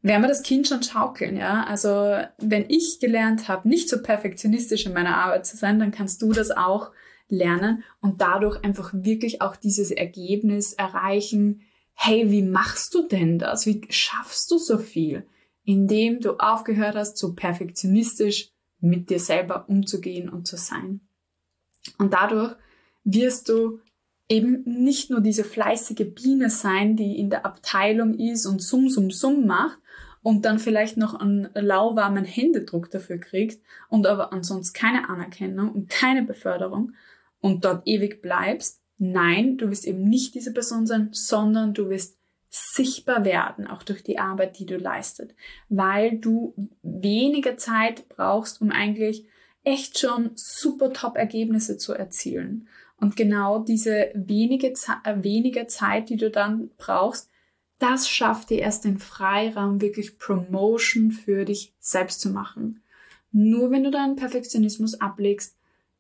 werden 0.02 0.20
wir 0.20 0.28
das 0.28 0.42
Kind 0.42 0.68
schon 0.68 0.82
schaukeln, 0.82 1.38
ja. 1.38 1.64
Also 1.64 2.18
wenn 2.36 2.66
ich 2.68 3.00
gelernt 3.00 3.48
habe, 3.48 3.66
nicht 3.66 3.88
so 3.88 4.02
perfektionistisch 4.02 4.84
in 4.84 4.92
meiner 4.92 5.16
Arbeit 5.16 5.46
zu 5.46 5.56
sein, 5.56 5.78
dann 5.78 5.92
kannst 5.92 6.20
du 6.20 6.34
das 6.34 6.50
auch 6.50 6.90
lernen 7.28 7.84
und 8.00 8.20
dadurch 8.20 8.62
einfach 8.64 8.90
wirklich 8.92 9.42
auch 9.42 9.56
dieses 9.56 9.90
Ergebnis 9.90 10.72
erreichen, 10.72 11.62
hey, 11.94 12.30
wie 12.30 12.42
machst 12.42 12.94
du 12.94 13.06
denn 13.08 13.38
das? 13.38 13.66
Wie 13.66 13.82
schaffst 13.90 14.50
du 14.50 14.58
so 14.58 14.78
viel? 14.78 15.26
Indem 15.64 16.20
du 16.20 16.38
aufgehört 16.38 16.94
hast, 16.94 17.18
so 17.18 17.34
perfektionistisch 17.34 18.50
mit 18.80 19.10
dir 19.10 19.18
selber 19.18 19.68
umzugehen 19.68 20.28
und 20.28 20.46
zu 20.46 20.56
sein. 20.56 21.00
Und 21.98 22.14
dadurch 22.14 22.54
wirst 23.04 23.48
du 23.48 23.80
eben 24.28 24.62
nicht 24.64 25.10
nur 25.10 25.20
diese 25.20 25.44
fleißige 25.44 26.14
Biene 26.14 26.50
sein, 26.50 26.96
die 26.96 27.18
in 27.18 27.30
der 27.30 27.46
Abteilung 27.46 28.14
ist 28.14 28.46
und 28.46 28.62
summ, 28.62 28.88
summ, 28.88 29.10
summ 29.10 29.46
macht 29.46 29.78
und 30.22 30.44
dann 30.44 30.58
vielleicht 30.58 30.96
noch 30.96 31.14
einen 31.14 31.48
lauwarmen 31.54 32.24
Händedruck 32.24 32.90
dafür 32.90 33.18
kriegt 33.18 33.62
und 33.88 34.06
aber 34.06 34.32
ansonsten 34.32 34.78
keine 34.78 35.08
Anerkennung 35.08 35.72
und 35.72 35.88
keine 35.88 36.22
Beförderung, 36.22 36.92
und 37.40 37.64
dort 37.64 37.86
ewig 37.86 38.22
bleibst. 38.22 38.82
Nein, 38.98 39.56
du 39.58 39.70
wirst 39.70 39.86
eben 39.86 40.04
nicht 40.04 40.34
diese 40.34 40.52
Person 40.52 40.86
sein, 40.86 41.10
sondern 41.12 41.74
du 41.74 41.88
wirst 41.88 42.18
sichtbar 42.50 43.24
werden, 43.24 43.66
auch 43.66 43.82
durch 43.82 44.02
die 44.02 44.18
Arbeit, 44.18 44.58
die 44.58 44.66
du 44.66 44.76
leistet, 44.76 45.34
weil 45.68 46.18
du 46.18 46.54
weniger 46.82 47.56
Zeit 47.56 48.08
brauchst, 48.08 48.60
um 48.60 48.70
eigentlich 48.70 49.26
echt 49.64 49.98
schon 49.98 50.30
super 50.34 50.92
Top-Ergebnisse 50.92 51.76
zu 51.76 51.92
erzielen. 51.92 52.68
Und 52.96 53.16
genau 53.16 53.60
diese 53.60 54.10
wenige, 54.14 54.68
äh, 54.68 55.22
wenige 55.22 55.66
Zeit, 55.66 56.08
die 56.08 56.16
du 56.16 56.30
dann 56.30 56.70
brauchst, 56.78 57.30
das 57.78 58.08
schafft 58.08 58.50
dir 58.50 58.58
erst 58.58 58.84
den 58.84 58.98
Freiraum, 58.98 59.80
wirklich 59.80 60.18
Promotion 60.18 61.12
für 61.12 61.44
dich 61.44 61.74
selbst 61.78 62.20
zu 62.20 62.30
machen. 62.30 62.82
Nur 63.30 63.70
wenn 63.70 63.84
du 63.84 63.90
deinen 63.90 64.16
Perfektionismus 64.16 65.00
ablegst, 65.00 65.57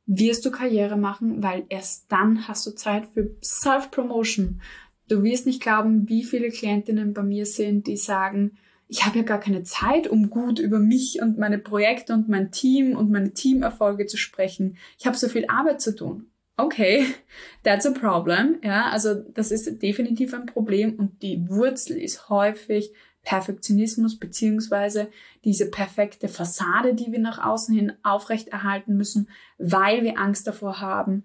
wirst 0.08 0.44
du 0.44 0.50
Karriere 0.50 0.96
machen, 0.96 1.42
weil 1.42 1.64
erst 1.68 2.10
dann 2.10 2.48
hast 2.48 2.66
du 2.66 2.70
Zeit 2.72 3.06
für 3.06 3.30
Self-Promotion. 3.42 4.60
Du 5.06 5.22
wirst 5.22 5.46
nicht 5.46 5.62
glauben, 5.62 6.08
wie 6.08 6.24
viele 6.24 6.48
Klientinnen 6.48 7.12
bei 7.12 7.22
mir 7.22 7.46
sind, 7.46 7.86
die 7.86 7.98
sagen, 7.98 8.56
ich 8.88 9.04
habe 9.04 9.18
ja 9.18 9.24
gar 9.24 9.38
keine 9.38 9.62
Zeit, 9.62 10.08
um 10.08 10.30
gut 10.30 10.58
über 10.58 10.78
mich 10.78 11.20
und 11.20 11.36
meine 11.36 11.58
Projekte 11.58 12.14
und 12.14 12.28
mein 12.28 12.50
Team 12.50 12.96
und 12.96 13.10
meine 13.10 13.34
Teamerfolge 13.34 14.06
zu 14.06 14.16
sprechen. 14.16 14.78
Ich 14.98 15.06
habe 15.06 15.16
so 15.16 15.28
viel 15.28 15.44
Arbeit 15.46 15.82
zu 15.82 15.94
tun. 15.94 16.30
Okay, 16.56 17.06
that's 17.62 17.86
a 17.86 17.90
problem. 17.90 18.56
Ja, 18.62 18.88
also 18.88 19.14
das 19.14 19.50
ist 19.50 19.82
definitiv 19.82 20.32
ein 20.32 20.46
Problem 20.46 20.94
und 20.96 21.22
die 21.22 21.46
Wurzel 21.48 21.98
ist 21.98 22.30
häufig 22.30 22.92
Perfektionismus 23.28 24.18
beziehungsweise 24.18 25.10
diese 25.44 25.70
perfekte 25.70 26.28
Fassade, 26.28 26.94
die 26.94 27.12
wir 27.12 27.18
nach 27.18 27.44
außen 27.44 27.74
hin 27.74 27.92
aufrechterhalten 28.02 28.96
müssen, 28.96 29.28
weil 29.58 30.02
wir 30.02 30.18
Angst 30.18 30.46
davor 30.46 30.80
haben, 30.80 31.24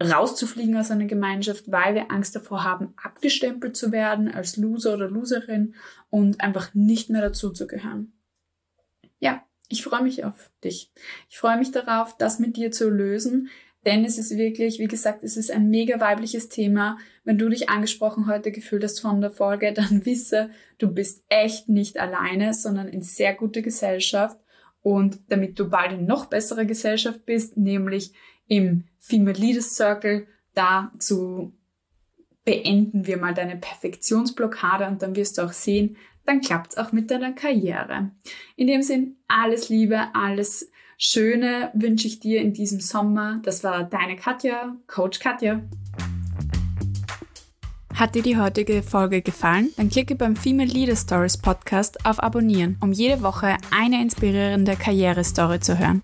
rauszufliegen 0.00 0.76
aus 0.76 0.92
einer 0.92 1.06
Gemeinschaft, 1.06 1.64
weil 1.72 1.96
wir 1.96 2.12
Angst 2.12 2.36
davor 2.36 2.62
haben, 2.62 2.94
abgestempelt 3.02 3.76
zu 3.76 3.90
werden 3.90 4.32
als 4.32 4.58
Loser 4.58 4.94
oder 4.94 5.10
Loserin 5.10 5.74
und 6.08 6.40
einfach 6.40 6.72
nicht 6.72 7.10
mehr 7.10 7.20
dazu 7.20 7.50
zu 7.50 7.66
gehören. 7.66 8.12
Ja, 9.18 9.42
ich 9.68 9.82
freue 9.82 10.04
mich 10.04 10.24
auf 10.24 10.52
dich. 10.62 10.92
Ich 11.28 11.36
freue 11.36 11.58
mich 11.58 11.72
darauf, 11.72 12.16
das 12.16 12.38
mit 12.38 12.56
dir 12.56 12.70
zu 12.70 12.88
lösen, 12.88 13.48
denn 13.86 14.04
es 14.04 14.18
ist 14.18 14.36
wirklich, 14.36 14.78
wie 14.78 14.88
gesagt, 14.88 15.24
es 15.24 15.36
ist 15.36 15.50
ein 15.50 15.70
mega 15.70 16.00
weibliches 16.00 16.48
Thema. 16.48 16.98
Wenn 17.24 17.38
du 17.38 17.48
dich 17.48 17.70
angesprochen 17.70 18.26
heute 18.26 18.52
gefühlt 18.52 18.84
hast 18.84 19.00
von 19.00 19.20
der 19.20 19.30
Folge, 19.30 19.72
dann 19.74 20.04
wisse, 20.04 20.50
du 20.78 20.92
bist 20.92 21.24
echt 21.28 21.68
nicht 21.68 21.98
alleine, 21.98 22.52
sondern 22.52 22.88
in 22.88 23.02
sehr 23.02 23.34
guter 23.34 23.62
Gesellschaft. 23.62 24.38
Und 24.82 25.20
damit 25.28 25.58
du 25.58 25.68
bald 25.68 25.92
in 25.92 26.06
noch 26.06 26.26
bessere 26.26 26.66
Gesellschaft 26.66 27.26
bist, 27.26 27.56
nämlich 27.56 28.12
im 28.46 28.84
Female 28.98 29.38
Leaders 29.38 29.76
Circle, 29.76 30.26
da 30.54 30.90
zu 30.98 31.52
beenden 32.44 33.06
wir 33.06 33.18
mal 33.18 33.34
deine 33.34 33.56
Perfektionsblockade 33.56 34.86
und 34.86 35.02
dann 35.02 35.14
wirst 35.14 35.38
du 35.38 35.42
auch 35.42 35.52
sehen, 35.52 35.96
dann 36.24 36.40
klappt 36.40 36.72
es 36.72 36.78
auch 36.78 36.92
mit 36.92 37.10
deiner 37.10 37.32
Karriere. 37.32 38.10
In 38.56 38.66
dem 38.66 38.82
Sinn, 38.82 39.16
alles 39.28 39.68
Liebe, 39.68 40.08
alles 40.14 40.70
Schöne 41.02 41.70
wünsche 41.72 42.06
ich 42.06 42.20
dir 42.20 42.42
in 42.42 42.52
diesem 42.52 42.78
Sommer. 42.78 43.40
Das 43.42 43.64
war 43.64 43.84
deine 43.84 44.16
Katja, 44.16 44.76
Coach 44.86 45.18
Katja. 45.18 45.62
Hat 47.94 48.14
dir 48.14 48.22
die 48.22 48.36
heutige 48.36 48.82
Folge 48.82 49.22
gefallen? 49.22 49.70
Dann 49.78 49.88
klicke 49.88 50.14
beim 50.14 50.36
Female 50.36 50.68
Leader 50.68 50.96
Stories 50.96 51.38
Podcast 51.38 52.04
auf 52.04 52.22
Abonnieren, 52.22 52.76
um 52.82 52.92
jede 52.92 53.22
Woche 53.22 53.56
eine 53.70 54.02
inspirierende 54.02 54.76
Karrierestory 54.76 55.60
zu 55.60 55.78
hören. 55.78 56.02